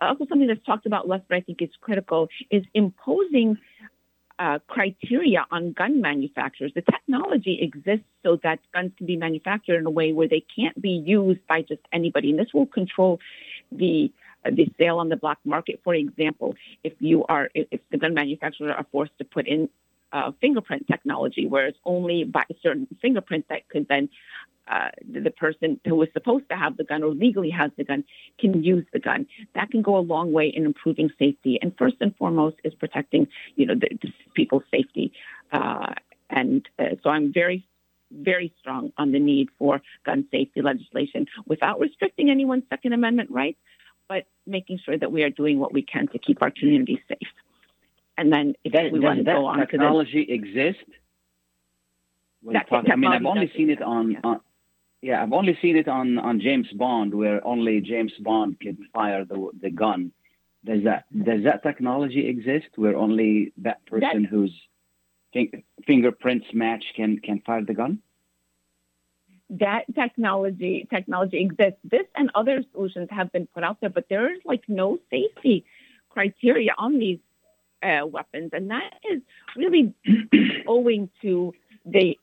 [0.00, 3.56] uh, also something that's talked about less, but I think is critical, is imposing
[4.40, 6.72] uh, criteria on gun manufacturers.
[6.74, 10.80] The technology exists so that guns can be manufactured in a way where they can't
[10.80, 13.20] be used by just anybody, and this will control
[13.70, 14.10] the
[14.44, 15.80] uh, the sale on the black market.
[15.84, 19.68] For example, if you are if, if the gun manufacturers are forced to put in
[20.12, 24.08] uh, fingerprint technology, where it's only by a certain fingerprint that could then
[24.70, 28.04] uh, the person who is supposed to have the gun or legally has the gun
[28.38, 29.26] can use the gun.
[29.54, 31.58] That can go a long way in improving safety.
[31.60, 35.12] And first and foremost is protecting, you know, the, the people's safety.
[35.52, 35.94] Uh,
[36.28, 37.66] and uh, so I'm very,
[38.12, 43.58] very strong on the need for gun safety legislation without restricting anyone's Second Amendment rights,
[44.08, 47.28] but making sure that we are doing what we can to keep our communities safe.
[48.20, 50.84] And then if that, we want to that go on to technology exist?
[52.42, 54.40] When That talk- I mean, I've only seen it on, on
[55.00, 59.24] yeah, I've only seen it on, on James Bond, where only James Bond can fire
[59.24, 60.12] the the gun.
[60.64, 64.54] Does that does that technology exist, where only that person whose
[65.32, 68.00] fin- fingerprints match can can fire the gun?
[69.64, 71.80] that technology technology exists.
[71.82, 75.64] This and other solutions have been put out there, but there is like no safety
[76.10, 77.18] criteria on these
[77.82, 79.20] uh, weapons, and that is
[79.56, 79.94] really
[80.66, 81.52] owing to
[81.84, 82.18] the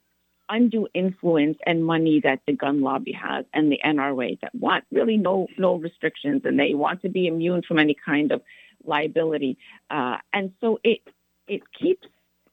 [0.49, 5.17] undue influence and money that the gun lobby has and the NRA that want really
[5.17, 8.41] no no restrictions, and they want to be immune from any kind of
[8.85, 9.57] liability,
[9.89, 11.01] uh, and so it
[11.47, 12.07] it keeps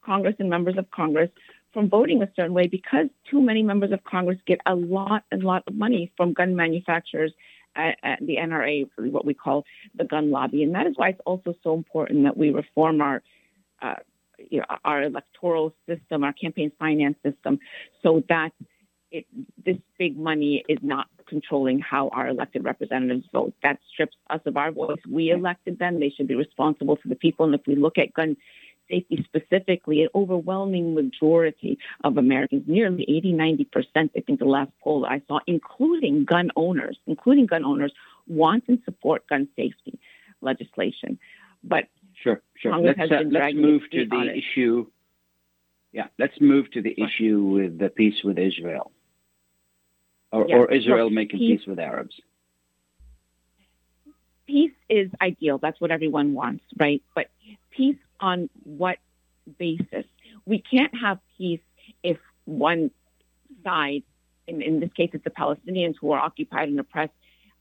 [0.04, 1.30] Congress and members of Congress
[1.72, 5.42] from voting a certain way because too many members of Congress get a lot, and
[5.42, 7.32] lot of money from gun manufacturers
[7.76, 9.64] at, the NRA, what we call
[9.94, 13.22] the gun lobby, and that is why it's also so important that we reform our
[13.82, 13.96] uh,
[14.50, 17.58] you know, our electoral system, our campaign finance system,
[18.02, 18.50] so that
[19.10, 19.26] it,
[19.64, 23.54] this big money is not controlling how our elected representatives vote.
[23.62, 24.98] That strips us of our voice.
[25.08, 26.00] We elected them.
[26.00, 27.46] They should be responsible for the people.
[27.46, 28.36] And if we look at gun
[28.90, 35.04] safety specifically, an overwhelming majority of Americans, nearly 80, 90%, I think the last poll
[35.06, 37.92] I saw, including gun owners, including gun owners,
[38.26, 39.98] want and support gun safety
[40.40, 41.18] legislation.
[41.62, 41.84] But
[42.22, 42.72] sure, sure.
[42.72, 44.42] Congress let's, has uh, let's move to the it.
[44.42, 44.86] issue.
[45.92, 48.90] Yeah, let's move to the issue with the peace with Israel,
[50.32, 52.14] or, or Israel making peace- peace with Arabs.
[54.46, 55.58] peace is ideal.
[55.58, 57.02] That's what everyone wants, right?
[57.14, 57.26] But
[57.70, 58.98] peace on what
[59.58, 60.04] basis?
[60.46, 61.60] We can't have peace
[62.02, 62.90] if one
[63.62, 64.02] side,
[64.46, 67.12] in, in this case, it's the Palestinians who are occupied and oppressed,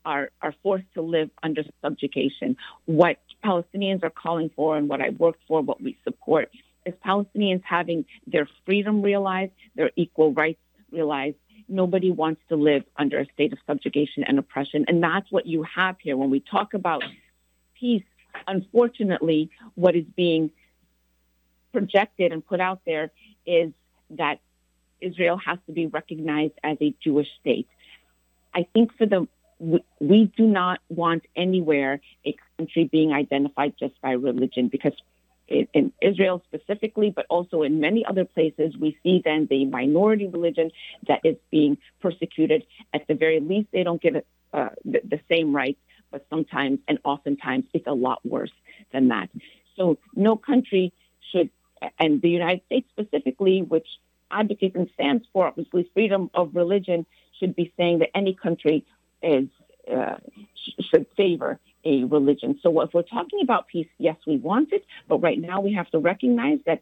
[0.06, 2.58] are, are forced to live under subjugation.
[2.86, 6.50] What Palestinians are calling for and what I work for, what we support,
[6.86, 10.60] is Palestinians having their freedom realized, their equal rights
[10.92, 11.38] realized.
[11.70, 14.86] Nobody wants to live under a state of subjugation and oppression.
[14.90, 16.18] And that's what you have here.
[16.18, 17.04] When we talk about
[17.80, 18.04] peace,
[18.48, 20.52] unfortunately, what is being
[21.72, 23.12] projected and put out there
[23.46, 23.72] is
[24.12, 24.40] that
[25.02, 27.68] Israel has to be recognized as a Jewish state.
[28.54, 29.28] I think for the
[30.00, 34.94] we, do not want anywhere a country being identified just by religion because
[35.48, 40.28] in, in Israel specifically, but also in many other places, we see then the minority
[40.28, 40.72] religion
[41.08, 42.66] that is being persecuted.
[42.94, 45.80] At the very least, they don't get uh, the, the same rights,
[46.14, 48.54] but sometimes and oftentimes it's a lot worse
[48.94, 49.30] than that.
[49.76, 50.94] So no country
[51.32, 51.50] should,
[52.00, 53.88] and the United States specifically, which
[54.32, 57.06] advocates and stands for obviously freedom of religion,
[57.40, 58.86] should be saying that any country
[59.22, 59.50] is
[59.92, 60.16] uh,
[60.90, 62.58] should favor a religion.
[62.64, 65.90] So if we're talking about peace, yes, we want it, but right now we have
[65.92, 66.82] to recognize that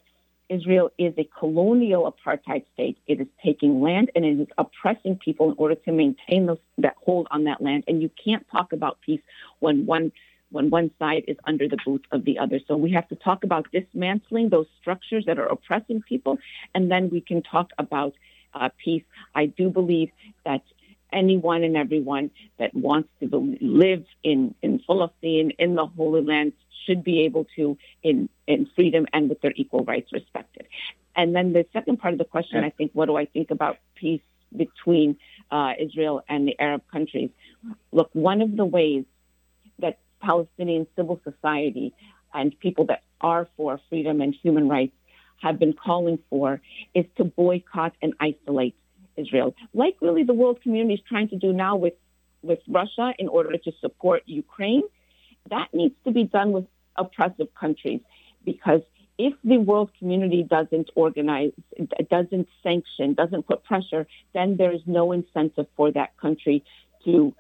[0.52, 2.98] Israel is a colonial apartheid state.
[3.08, 6.96] It is taking land and it is oppressing people in order to maintain those, that
[7.06, 7.86] hold on that land.
[7.88, 9.22] And you can't talk about peace
[9.60, 10.12] when one
[10.52, 12.60] when one side is under the boot of the other.
[12.68, 16.38] So we have to talk about dismantling those structures that are oppressing people,
[16.76, 18.14] and then we can talk about
[18.54, 19.04] uh, peace.
[19.34, 20.12] I do believe
[20.44, 20.62] that
[21.12, 26.54] anyone and everyone that wants to live in in Palestine, in the Holy Land,
[26.86, 30.68] should be able to in in freedom and with their equal rights respected.
[31.16, 33.78] And then the second part of the question, I think, what do I think about
[33.96, 34.22] peace
[34.56, 35.18] between
[35.52, 37.32] uh, Israel and the Arab countries?
[37.92, 39.06] Look, one of the ways
[39.80, 41.94] that Palestinian civil society
[42.34, 44.94] and people that are for freedom and human rights
[45.42, 46.62] have been calling for
[46.94, 48.76] is to boycott and isolate
[49.18, 51.94] Israel, like really the world community is trying to do now with,
[52.42, 54.84] with Russia in order to support Ukraine.
[55.50, 58.02] That needs to be done with oppressive countries
[58.46, 58.82] because
[59.18, 61.52] if the world community doesn't organize,
[62.10, 66.64] doesn't sanction, doesn't put pressure, then there is no incentive for that country
[67.06, 67.34] to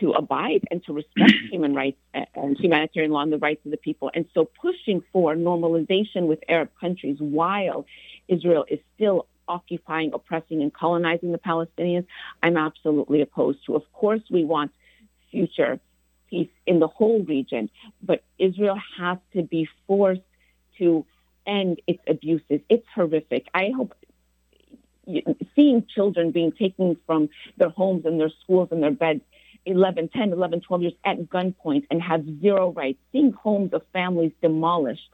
[0.00, 1.98] to abide and to respect human rights
[2.34, 4.10] and humanitarian law and the rights of the people.
[4.14, 7.84] And so pushing for normalization with Arab countries while
[8.26, 9.26] Israel is still
[9.56, 12.06] occupying, oppressing, and colonizing the Palestinians,
[12.42, 13.76] I'm absolutely opposed to.
[13.80, 14.70] Of course, we want
[15.30, 15.80] future
[16.28, 17.68] peace in the whole region,
[18.02, 20.28] but Israel has to be forced
[20.78, 21.04] to
[21.46, 22.60] end its abuses.
[22.68, 23.48] It's horrific.
[23.54, 23.94] I hope
[25.54, 27.28] seeing children being taken from
[27.58, 29.22] their homes and their schools and their beds
[29.64, 34.32] 11, 10, 11, 12 years at gunpoint and have zero rights, seeing homes of families
[34.40, 35.10] demolished,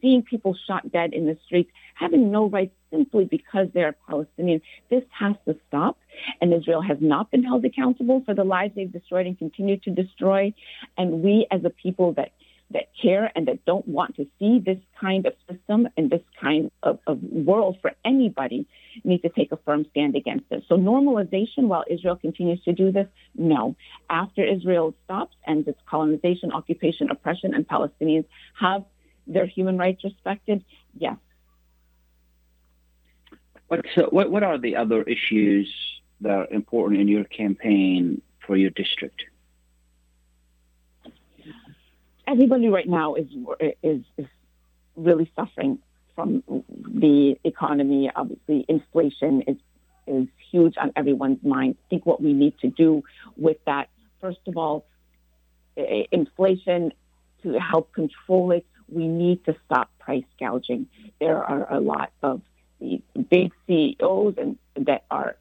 [0.00, 4.60] seeing people shot dead in the streets, having no rights simply because they're Palestinian.
[4.90, 5.98] This has to stop.
[6.40, 9.90] And Israel has not been held accountable for the lives they've destroyed and continue to
[9.90, 10.54] destroy.
[10.96, 12.32] And we, as a people that
[12.72, 16.70] that care and that don't want to see this kind of system and this kind
[16.82, 18.66] of, of world for anybody
[19.04, 20.64] need to take a firm stand against it.
[20.68, 23.76] So normalization while Israel continues to do this, no.
[24.10, 28.24] After Israel stops and its colonization, occupation, oppression, and Palestinians
[28.58, 28.84] have
[29.26, 30.64] their human rights respected,
[30.96, 31.16] yes.
[33.72, 35.72] What, so what, what are the other issues
[36.20, 39.24] that are important in your campaign for your district?
[42.26, 43.26] everybody right now is,
[43.82, 44.26] is is
[44.96, 45.78] really suffering
[46.14, 48.10] from the economy.
[48.14, 49.56] Obviously, inflation is
[50.06, 51.76] is huge on everyone's mind.
[51.78, 53.02] I think what we need to do
[53.36, 53.88] with that,
[54.20, 54.84] first of all,
[55.76, 56.92] inflation
[57.42, 60.86] to help control it, we need to stop price gouging.
[61.20, 62.42] There are a lot of
[63.30, 65.36] big CEOs and that are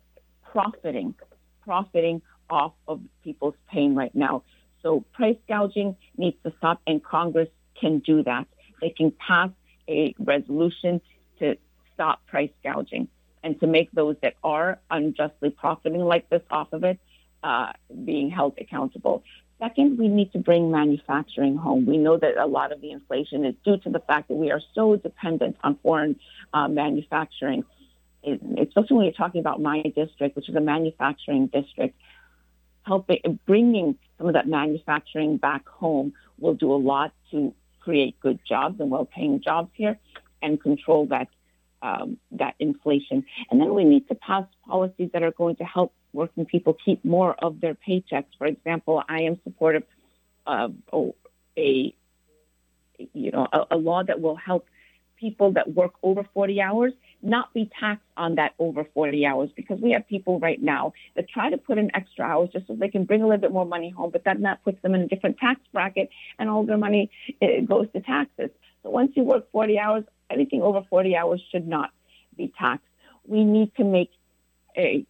[0.51, 1.15] profiting,
[1.63, 4.43] profiting off of people's pain right now.
[4.83, 8.47] So price gouging needs to stop, and Congress can do that.
[8.81, 9.49] They can pass
[9.87, 11.01] a resolution
[11.39, 11.57] to
[11.93, 13.07] stop price gouging
[13.43, 16.99] and to make those that are unjustly profiting like this off of it
[17.43, 17.71] uh,
[18.05, 19.23] being held accountable.
[19.61, 21.85] Second, we need to bring manufacturing home.
[21.85, 24.49] We know that a lot of the inflation is due to the fact that we
[24.49, 26.19] are so dependent on foreign
[26.51, 27.63] uh, manufacturing,
[28.23, 31.95] especially when you're talking about my district, which is a manufacturing district.
[32.87, 38.39] Helping bringing some of that manufacturing back home will do a lot to create good
[38.43, 39.99] jobs and well-paying jobs here,
[40.41, 41.27] and control that
[41.83, 43.23] um, that inflation.
[43.51, 47.03] And then we need to pass policies that are going to help working people keep
[47.05, 48.25] more of their paychecks.
[48.37, 49.83] For example, I am supportive
[50.45, 50.75] of
[51.57, 51.93] a
[53.13, 54.67] you know a, a law that will help
[55.19, 59.79] people that work over 40 hours not be taxed on that over 40 hours because
[59.79, 62.87] we have people right now that try to put in extra hours just so they
[62.87, 65.37] can bring a little bit more money home, but that puts them in a different
[65.37, 66.09] tax bracket
[66.39, 68.49] and all their money eh, goes to taxes.
[68.81, 71.91] So once you work 40 hours, anything over 40 hours should not
[72.35, 72.87] be taxed.
[73.27, 74.09] We need to make
[74.75, 75.05] a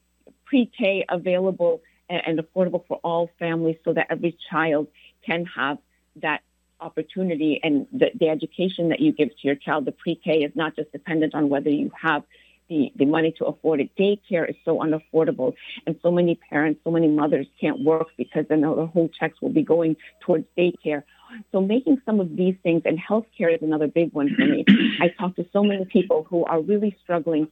[0.52, 4.88] pre-K available and, affordable for all families so that every child
[5.26, 5.78] can have
[6.18, 6.41] that
[6.82, 10.76] opportunity and the, the education that you give to your child, the pre-K is not
[10.76, 12.24] just dependent on whether you have
[12.68, 13.95] the, the money to afford it.
[13.97, 15.54] Daycare is so unaffordable,
[15.88, 19.49] and so many parents, so many mothers can't work because then the whole checks will
[19.49, 21.04] be going towards daycare.
[21.52, 24.66] So making some of these things, and healthcare is another big one for me.
[25.02, 27.47] I talk to so many people who are really struggling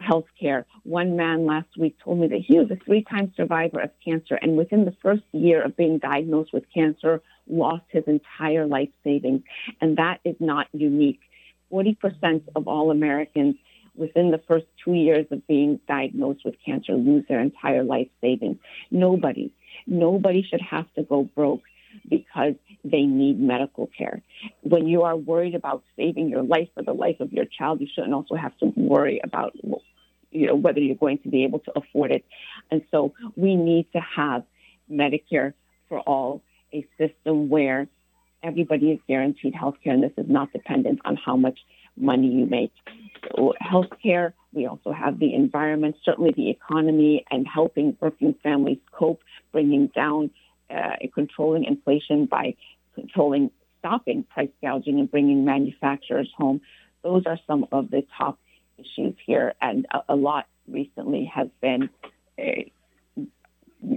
[0.00, 0.66] health care.
[0.84, 4.36] One man last week told me that he was a three time survivor of cancer,
[4.40, 9.42] and within the first year of being diagnosed with cancer, lost his entire life savings.
[9.80, 11.20] And that is not unique.
[11.72, 13.56] 40% of all Americans
[13.94, 18.56] within the first two years of being diagnosed with cancer lose their entire life savings.
[18.90, 19.52] Nobody,
[19.86, 21.62] nobody should have to go broke
[22.08, 24.22] because they need medical care.
[24.62, 27.88] When you are worried about saving your life or the life of your child, you
[27.92, 29.54] shouldn't also have to worry about
[30.30, 32.24] you know whether you're going to be able to afford it.
[32.70, 34.44] And so we need to have
[34.90, 35.54] Medicare
[35.88, 36.42] for all,
[36.72, 37.88] a system where
[38.42, 41.58] everybody is guaranteed health care, and this is not dependent on how much
[41.96, 42.72] money you make.
[43.36, 49.20] So healthcare, we also have the environment, certainly the economy, and helping working families cope,
[49.52, 50.30] bringing down
[50.70, 52.54] uh, controlling inflation by
[52.94, 56.60] controlling, stopping price gouging and bringing manufacturers home.
[57.02, 58.38] Those are some of the top
[58.76, 61.90] issues here, and a, a lot recently has been
[62.38, 63.24] uh,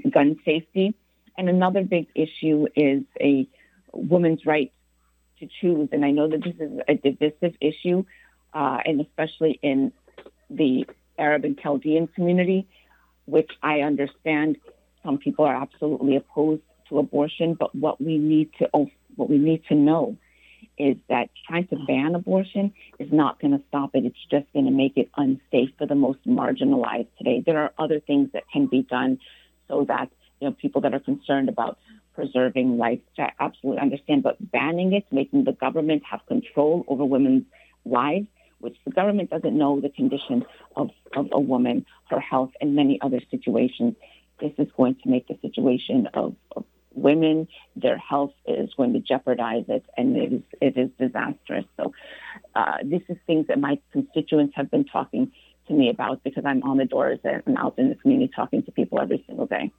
[0.10, 0.96] gun safety.
[1.38, 3.48] And another big issue is a
[3.94, 4.72] woman's right
[5.40, 5.90] to choose.
[5.92, 8.06] And I know that this is a divisive issue,
[8.54, 9.92] uh, and especially in
[10.50, 10.86] the
[11.18, 12.68] Arab and Chaldean community,
[13.26, 14.58] which I understand
[15.04, 17.56] some people are absolutely opposed to abortion.
[17.56, 20.18] But what we need to oh, what we need to know
[20.78, 24.06] is that trying to ban abortion is not going to stop it.
[24.06, 27.44] It's just going to make it unsafe for the most marginalized today.
[27.46, 29.20] There are other things that can be done
[29.68, 31.78] so that you know people that are concerned about
[32.14, 37.46] preserving life, I absolutely understand, but banning it, making the government have control over women's
[37.86, 38.28] lives,
[38.60, 40.46] which the government doesn't know the condition
[40.76, 43.96] of, of a woman, her health, and many other situations.
[44.42, 49.00] This is going to make the situation of, of women, their health is going to
[49.00, 51.66] jeopardize it, and it is, it is disastrous.
[51.78, 51.94] So,
[52.56, 55.32] uh, this is things that my constituents have been talking
[55.68, 58.64] to me about because I'm on the doors and I'm out in the community talking
[58.64, 59.72] to people every single day.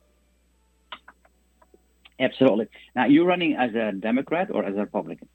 [2.18, 2.68] Absolutely.
[2.94, 5.28] Now, you're running as a Democrat or as a Republican?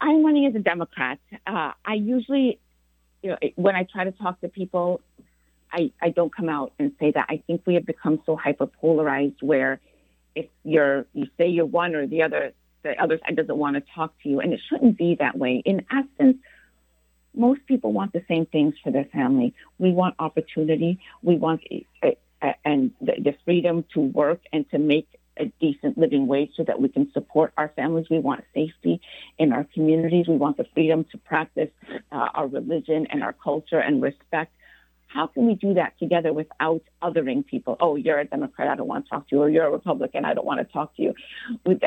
[0.00, 1.18] I'm running as a Democrat.
[1.46, 2.58] Uh, I usually,
[3.22, 5.02] you know, when I try to talk to people,
[5.72, 7.26] I, I don't come out and say that.
[7.28, 9.80] I think we have become so hyperpolarized where
[10.34, 12.52] if you're you say you're one or the other,
[12.82, 15.62] the other side doesn't want to talk to you, and it shouldn't be that way.
[15.64, 16.38] In essence,
[17.34, 19.54] most people want the same things for their family.
[19.78, 21.00] We want opportunity.
[21.22, 25.96] We want a, a, and the, the freedom to work and to make a decent
[25.96, 28.06] living wage so that we can support our families.
[28.10, 29.00] We want safety
[29.38, 30.26] in our communities.
[30.28, 31.70] We want the freedom to practice
[32.12, 34.52] uh, our religion and our culture and respect
[35.12, 37.76] how can we do that together without othering people?
[37.80, 40.24] Oh, you're a Democrat, I don't want to talk to you, or you're a Republican,
[40.24, 41.14] I don't want to talk to you.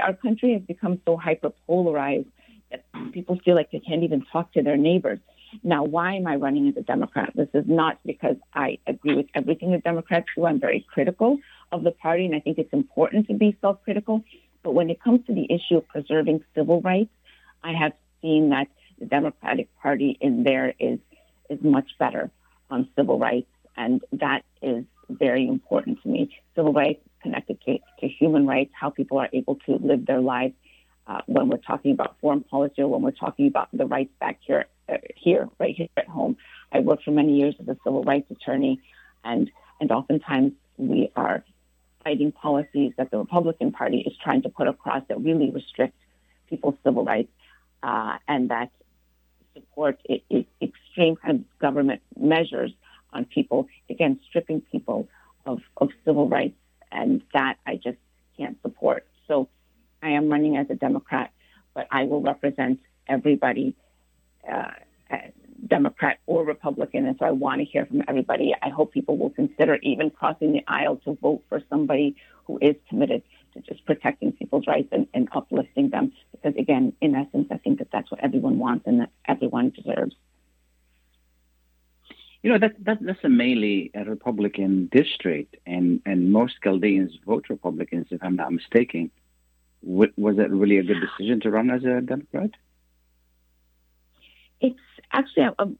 [0.01, 2.28] Our country has become so hyper polarized
[2.69, 5.19] that people feel like they can't even talk to their neighbors.
[5.63, 7.32] Now, why am I running as a Democrat?
[7.36, 10.45] This is not because I agree with everything the Democrats do.
[10.45, 11.38] I'm very critical
[11.71, 14.21] of the party, and I think it's important to be self critical.
[14.63, 17.11] But when it comes to the issue of preserving civil rights,
[17.63, 18.67] I have seen that
[18.99, 20.99] the Democratic Party in there is
[21.49, 22.32] is much better
[22.74, 26.36] on civil rights, and that is very important to me.
[26.55, 30.55] Civil rights connected to, to human rights, how people are able to live their lives
[31.07, 34.39] uh, when we're talking about foreign policy or when we're talking about the rights back
[34.41, 36.36] here, uh, here, right here at home.
[36.71, 38.82] I worked for many years as a civil rights attorney,
[39.24, 41.43] and and oftentimes we are
[42.03, 45.95] fighting policies that the Republican Party is trying to put across that really restrict
[46.49, 47.32] people's civil rights
[47.82, 48.71] uh, and that
[49.53, 50.47] support it, it,
[50.93, 52.71] extreme kind of government measures
[53.11, 55.07] on people, again, stripping people
[55.45, 56.55] of, of civil rights.
[56.91, 57.97] And that I just
[58.37, 59.07] can't support.
[59.27, 59.49] So
[60.03, 61.31] I am running as a Democrat,
[61.73, 63.75] but I will represent everybody,
[64.51, 64.71] uh,
[65.67, 67.07] Democrat or Republican.
[67.07, 68.53] And so I want to hear from everybody.
[68.61, 72.15] I hope people will consider even crossing the aisle to vote for somebody
[72.45, 73.23] who is committed
[73.55, 76.11] to just protecting people's rights and, and uplifting them.
[76.31, 80.15] Because again, in essence, I think that that's what everyone wants and that everyone deserves.
[82.43, 87.45] You know, that, that, that's a mainly a Republican district, and, and most Chaldeans vote
[87.49, 89.09] Republicans, if I'm not mistaken.
[89.81, 92.51] Was it really a good decision to run as a Democrat?
[94.59, 94.79] It's
[95.11, 95.71] actually, um, a, a,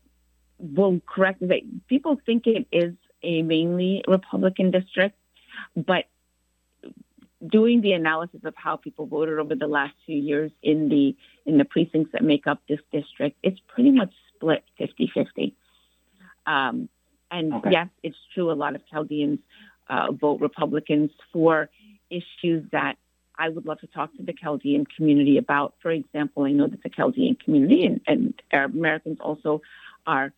[0.60, 1.44] will correct
[1.88, 2.94] people think it is
[3.24, 5.18] a mainly Republican district,
[5.76, 6.06] but
[7.46, 11.58] doing the analysis of how people voted over the last few years in the in
[11.58, 15.54] the precincts that make up this district, it's pretty much split 50-50.
[16.46, 16.90] Um,
[17.32, 17.72] and okay.
[17.72, 18.52] yes, it's true.
[18.52, 19.40] A lot of Chaldeans
[19.90, 21.70] uh, vote Republicans for
[22.10, 22.96] issues that
[23.38, 25.74] I would love to talk to the Chaldean community about.
[25.82, 29.62] For example, I know that the Chaldean community and, and Arab Americans also
[30.06, 30.32] are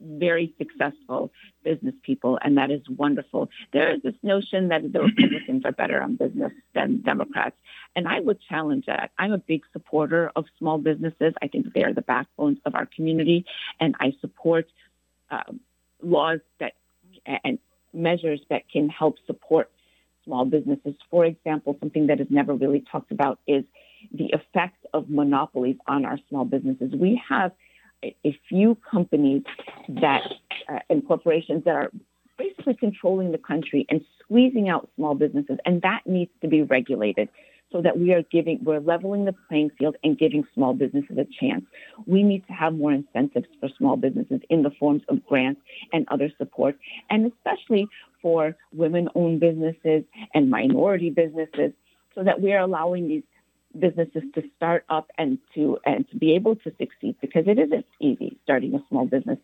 [0.00, 1.30] very successful
[1.62, 3.48] business people, and that is wonderful.
[3.72, 7.56] There is this notion that the Republicans are better on business than Democrats,
[7.94, 9.10] and I would challenge that.
[9.18, 11.34] I'm a big supporter of small businesses.
[11.40, 13.44] I think they are the backbones of our community,
[13.78, 14.66] and I support
[15.32, 15.42] uh,
[16.02, 16.74] laws that
[17.44, 17.58] and
[17.92, 19.70] measures that can help support
[20.24, 20.94] small businesses.
[21.10, 23.64] For example, something that is never really talked about is
[24.12, 26.92] the effect of monopolies on our small businesses.
[26.94, 27.52] We have
[28.02, 29.42] a few companies
[29.88, 30.22] that
[30.68, 31.90] uh, and corporations that are
[32.38, 37.28] basically controlling the country and squeezing out small businesses, and that needs to be regulated
[37.72, 41.26] so that we are giving we're leveling the playing field and giving small businesses a
[41.40, 41.64] chance.
[42.06, 45.60] We need to have more incentives for small businesses in the forms of grants
[45.92, 46.76] and other support,
[47.10, 47.88] and especially
[48.20, 50.04] for women-owned businesses
[50.34, 51.72] and minority businesses,
[52.14, 53.24] so that we are allowing these
[53.78, 57.86] businesses to start up and to and to be able to succeed because it isn't
[58.00, 59.38] easy starting a small business.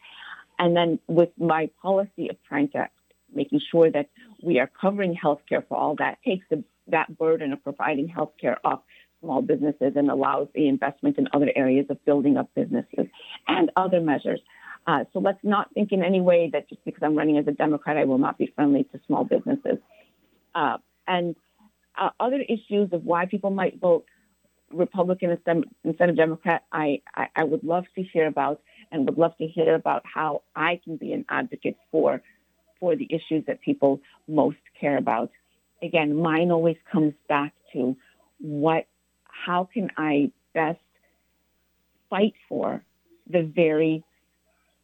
[0.59, 2.89] And then with my policy of trying to
[3.35, 4.09] making sure that
[4.43, 8.81] we are covering healthcare for all that takes the, that burden of providing healthcare off
[9.21, 13.07] small businesses and allows the investment in other areas of building up businesses
[13.49, 14.41] and other measures.
[14.87, 17.53] Uh, so let's not think in any way that just because I'm running as a
[17.53, 19.79] Democrat, I will not be friendly to small businesses.
[20.55, 21.37] Uh, and
[21.97, 24.07] uh, other issues of why people might vote
[24.73, 25.37] Republican
[25.85, 28.61] instead of Democrat, I, I, I would love to hear about
[28.91, 32.23] and would love to hear about how I can be an advocate for
[32.81, 35.31] for the issues that people most care about.
[35.83, 37.97] Again, mine always comes back to
[38.41, 38.87] what
[39.25, 40.81] how can I best
[42.11, 42.83] fight for
[43.31, 44.05] the very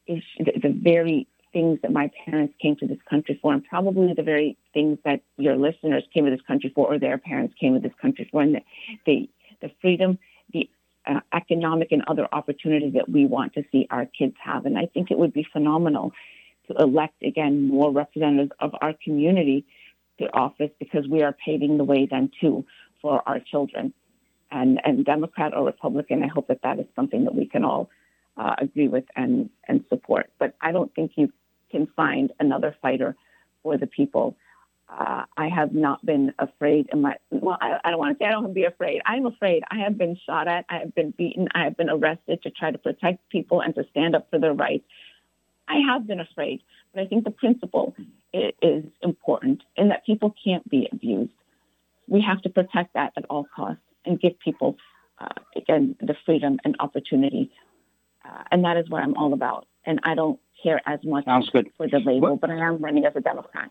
[0.06, 4.12] issue, the, the very things that my parents came to this country for, and probably
[4.14, 7.74] the very things that your listeners came to this country for, or their parents came
[7.74, 8.60] to this country for, and
[9.06, 9.28] they
[9.60, 10.18] the freedom,
[10.52, 10.68] the
[11.06, 14.66] uh, economic and other opportunities that we want to see our kids have.
[14.66, 16.12] And I think it would be phenomenal
[16.66, 19.64] to elect again more representatives of our community
[20.18, 22.64] to office because we are paving the way then too
[23.00, 23.92] for our children.
[24.50, 27.90] And, and Democrat or Republican, I hope that that is something that we can all
[28.36, 30.30] uh, agree with and, and support.
[30.38, 31.32] But I don't think you
[31.70, 33.16] can find another fighter
[33.62, 34.36] for the people
[34.88, 38.28] uh, I have not been afraid in my, well, I, I don't want to say
[38.28, 39.00] I don't be afraid.
[39.06, 39.62] I'm afraid.
[39.70, 40.66] I have been shot at.
[40.68, 41.48] I have been beaten.
[41.54, 44.52] I have been arrested to try to protect people and to stand up for their
[44.52, 44.84] rights.
[45.66, 46.62] I have been afraid,
[46.92, 47.94] but I think the principle
[48.62, 51.32] is important in that people can't be abused.
[52.08, 54.76] We have to protect that at all costs and give people,
[55.18, 57.50] uh, again, the freedom and opportunity.
[58.24, 59.66] Uh, and that is what I'm all about.
[59.86, 61.24] And I don't care as much
[61.76, 62.40] for the label, what?
[62.40, 63.70] but I am running as a Democrat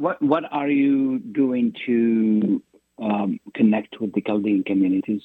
[0.00, 2.62] what what are you doing to
[3.02, 5.22] um, connect with the Chaldean communities?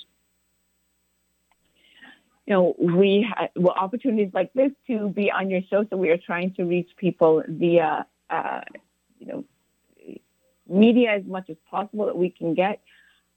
[2.45, 6.09] You know, we had well opportunities like this to be on your show, so we
[6.09, 8.61] are trying to reach people via, uh,
[9.19, 9.43] you know,
[10.67, 12.81] media as much as possible that we can get.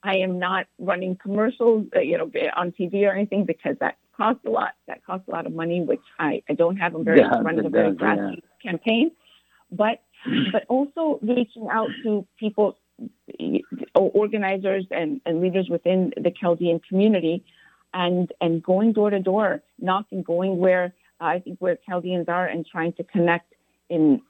[0.03, 4.45] I am not running commercials, uh, you know, on TV or anything because that costs
[4.47, 4.75] a lot.
[4.87, 6.95] That costs a lot of money, which I, I don't have.
[6.95, 8.71] I'm very yeah, running a very grassroots yeah.
[8.71, 9.11] campaign
[9.71, 10.03] but
[10.53, 12.77] but also reaching out to people,
[13.95, 17.45] organizers and, and leaders within the Chaldean community,
[17.95, 22.67] and and going door to door, knocking, going where I think where Chaldeans are, and
[22.67, 23.55] trying to connect
[23.89, 24.23] in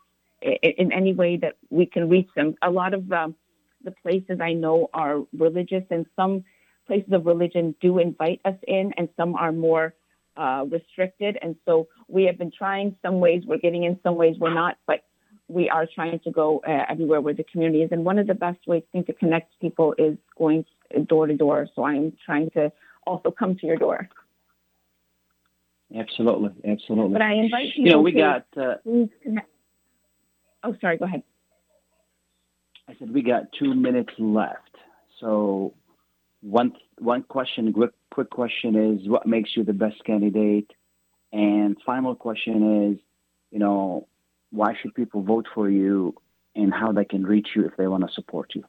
[0.42, 2.54] in any way that we can reach them.
[2.62, 3.34] A lot of um,
[3.82, 6.44] the places I know are religious, and some
[6.86, 9.94] places of religion do invite us in, and some are more
[10.36, 11.38] uh, restricted.
[11.42, 14.78] And so we have been trying some ways, we're getting in some ways, we're not,
[14.86, 15.02] but
[15.48, 17.90] we are trying to go uh, everywhere where the community is.
[17.92, 20.64] And one of the best ways I think to connect people is going
[21.06, 21.68] door to door.
[21.74, 22.72] So I'm trying to
[23.06, 24.08] also come to your door.
[25.94, 27.14] Absolutely, absolutely.
[27.14, 27.84] But I invite people.
[27.84, 28.46] You know, we to got.
[28.56, 28.74] Uh.
[30.64, 30.98] Oh, sorry.
[30.98, 31.22] Go ahead.
[32.88, 34.76] I said we got two minutes left.
[35.20, 35.74] So,
[36.40, 40.70] one one question, quick quick question is, what makes you the best candidate?
[41.32, 42.98] And final question is,
[43.50, 44.08] you know,
[44.50, 46.14] why should people vote for you,
[46.54, 48.64] and how they can reach you if they want to support you?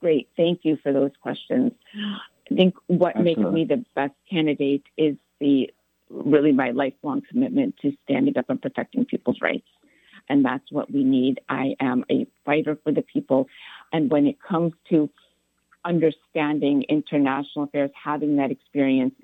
[0.00, 0.28] Great.
[0.36, 1.72] Thank you for those questions.
[2.50, 3.44] I think what Absolutely.
[3.44, 5.70] makes me the best candidate is the
[6.08, 9.66] really my lifelong commitment to standing up and protecting people's rights.
[10.28, 11.40] And that's what we need.
[11.48, 13.48] I am a fighter for the people.
[13.92, 15.10] And when it comes to
[15.84, 19.14] understanding international affairs, having that experience,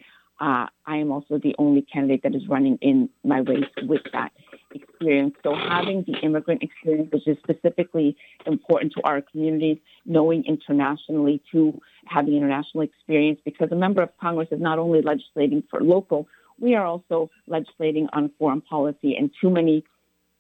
[0.41, 4.33] uh, I am also the only candidate that is running in my race with that
[4.75, 5.35] experience.
[5.43, 8.17] So having the immigrant experience, which is specifically
[8.47, 14.49] important to our communities, knowing internationally to having international experience, because a member of Congress
[14.51, 16.29] is not only legislating for local,
[16.61, 19.85] we are also legislating on foreign policy, and too many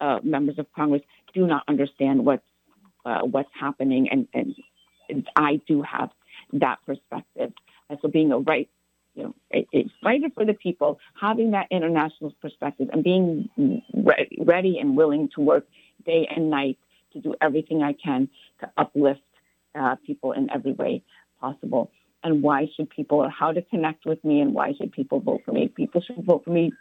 [0.00, 1.02] uh, members of Congress
[1.34, 2.42] do not understand what's
[3.04, 6.10] uh, what's happening, and, and I do have
[6.54, 7.52] that perspective.
[7.90, 8.68] And so, being a right,
[9.14, 13.48] you know, a, a fighter for the people, having that international perspective, and being
[13.94, 15.66] re- ready and willing to work
[16.04, 16.78] day and night
[17.12, 18.28] to do everything I can
[18.60, 19.20] to uplift
[19.74, 21.02] uh, people in every way
[21.40, 21.90] possible.
[22.22, 25.42] And why should people, or how to connect with me, and why should people vote
[25.44, 25.68] for me?
[25.68, 26.72] People should vote for me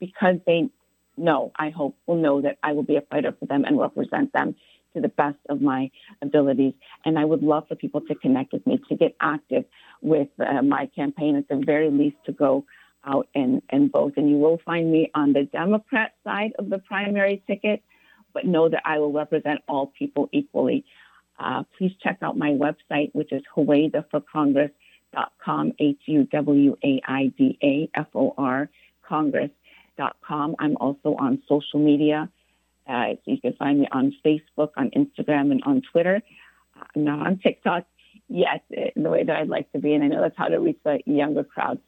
[0.00, 0.68] because they
[1.16, 4.32] know, I hope, will know that I will be a fighter for them and represent
[4.32, 4.56] them
[4.94, 5.90] to the best of my
[6.20, 6.74] abilities.
[7.04, 9.64] And I would love for people to connect with me, to get active
[10.00, 12.64] with uh, my campaign at the very least to go
[13.04, 14.14] out and, and vote.
[14.16, 17.82] And you will find me on the Democrat side of the primary ticket,
[18.32, 20.84] but know that I will represent all people equally.
[21.38, 26.28] Uh, please check out my website, which is HuwaidaForCongress.com, H-U-W-A-I-D-A-F-O-R,
[29.08, 30.56] congress.com.
[30.58, 32.28] I'm also on social media.
[32.88, 36.20] Uh, so you can find me on Facebook, on Instagram, and on Twitter.
[36.94, 37.84] I'm not on TikTok
[38.28, 40.58] yet, in the way that I'd like to be, and I know that's how to
[40.58, 41.78] reach the younger crowd.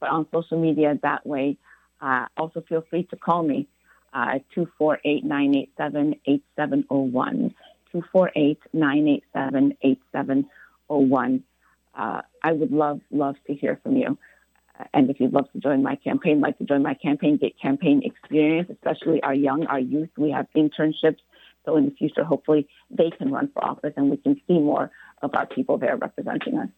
[0.00, 1.56] But on social media, that way.
[2.00, 3.66] Uh, also, feel free to call me
[4.12, 7.54] uh, 248 987 8701.
[7.92, 11.42] 248 987 8701.
[11.94, 14.18] Uh, I would love, love to hear from you.
[14.92, 18.02] And if you'd love to join my campaign, like to join my campaign, get campaign
[18.04, 20.10] experience, especially our young, our youth.
[20.16, 21.20] We have internships.
[21.64, 24.90] So in the future, hopefully they can run for office and we can see more
[25.22, 26.68] of our people there representing us.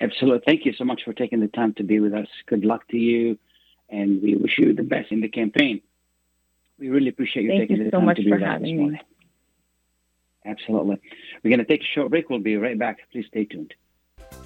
[0.00, 0.40] Absolutely.
[0.46, 2.26] Thank you so much for taking the time to be with us.
[2.46, 3.38] Good luck to you,
[3.90, 5.82] and we wish you the best in the campaign.
[6.78, 8.70] We really appreciate you Thank taking you the so time to be with us this
[8.70, 8.92] morning.
[8.92, 9.00] me.
[10.46, 10.96] Absolutely.
[11.42, 12.30] We're going to take a short break.
[12.30, 13.00] We'll be right back.
[13.12, 13.74] Please stay tuned.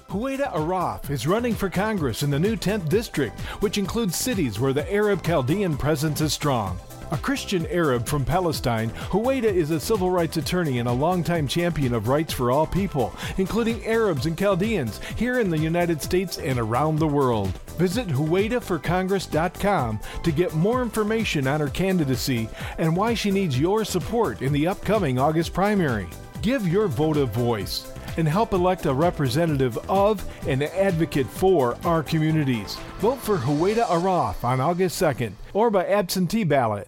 [0.09, 4.71] Huwaida Arraf is running for Congress in the new 10th district, which includes cities where
[4.71, 6.77] the Arab Chaldean presence is strong.
[7.11, 11.93] A Christian Arab from Palestine, Huwaida is a civil rights attorney and a longtime champion
[11.93, 16.59] of rights for all people, including Arabs and Chaldeans, here in the United States and
[16.59, 17.49] around the world.
[17.77, 22.47] Visit HuwaidaForCongress.com to get more information on her candidacy
[22.77, 26.07] and why she needs your support in the upcoming August primary.
[26.43, 32.03] Give your vote a voice and help elect a representative of and advocate for our
[32.03, 32.75] communities.
[32.99, 36.87] Vote for Huwaida Arraf on August 2nd or by absentee ballot.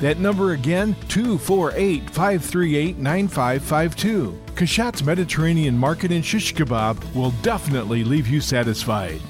[0.00, 4.40] That number again, 248 538 9552.
[4.54, 9.20] Kashat's Mediterranean Market in Shish Kebab will definitely leave you satisfied.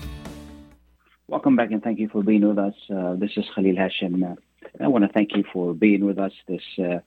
[1.27, 2.75] Welcome back and thank you for being with us.
[2.95, 4.31] Uh, this is Khalil Hashim.
[4.31, 4.37] Uh,
[4.79, 7.01] I want to thank you for being with us this uh,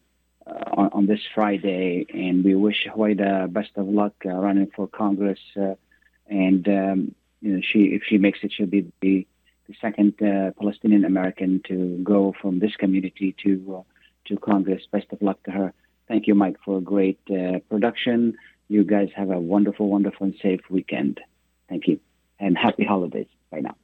[0.48, 5.40] on, on, this Friday, and we wish Huwaida best of luck uh, running for Congress.
[5.56, 5.76] Uh,
[6.28, 9.28] and um, you know, she if she makes it, she'll be
[9.72, 13.86] the second uh, Palestinian American to go from this community to
[14.28, 14.84] to Congress.
[14.92, 15.74] Best of luck to her.
[16.08, 17.20] Thank you, Mike, for a great
[17.70, 18.38] production.
[18.68, 21.20] You guys have a wonderful, wonderful, and safe weekend.
[21.70, 22.00] Thank you,
[22.40, 23.28] and happy holidays.
[23.52, 23.76] Bye now.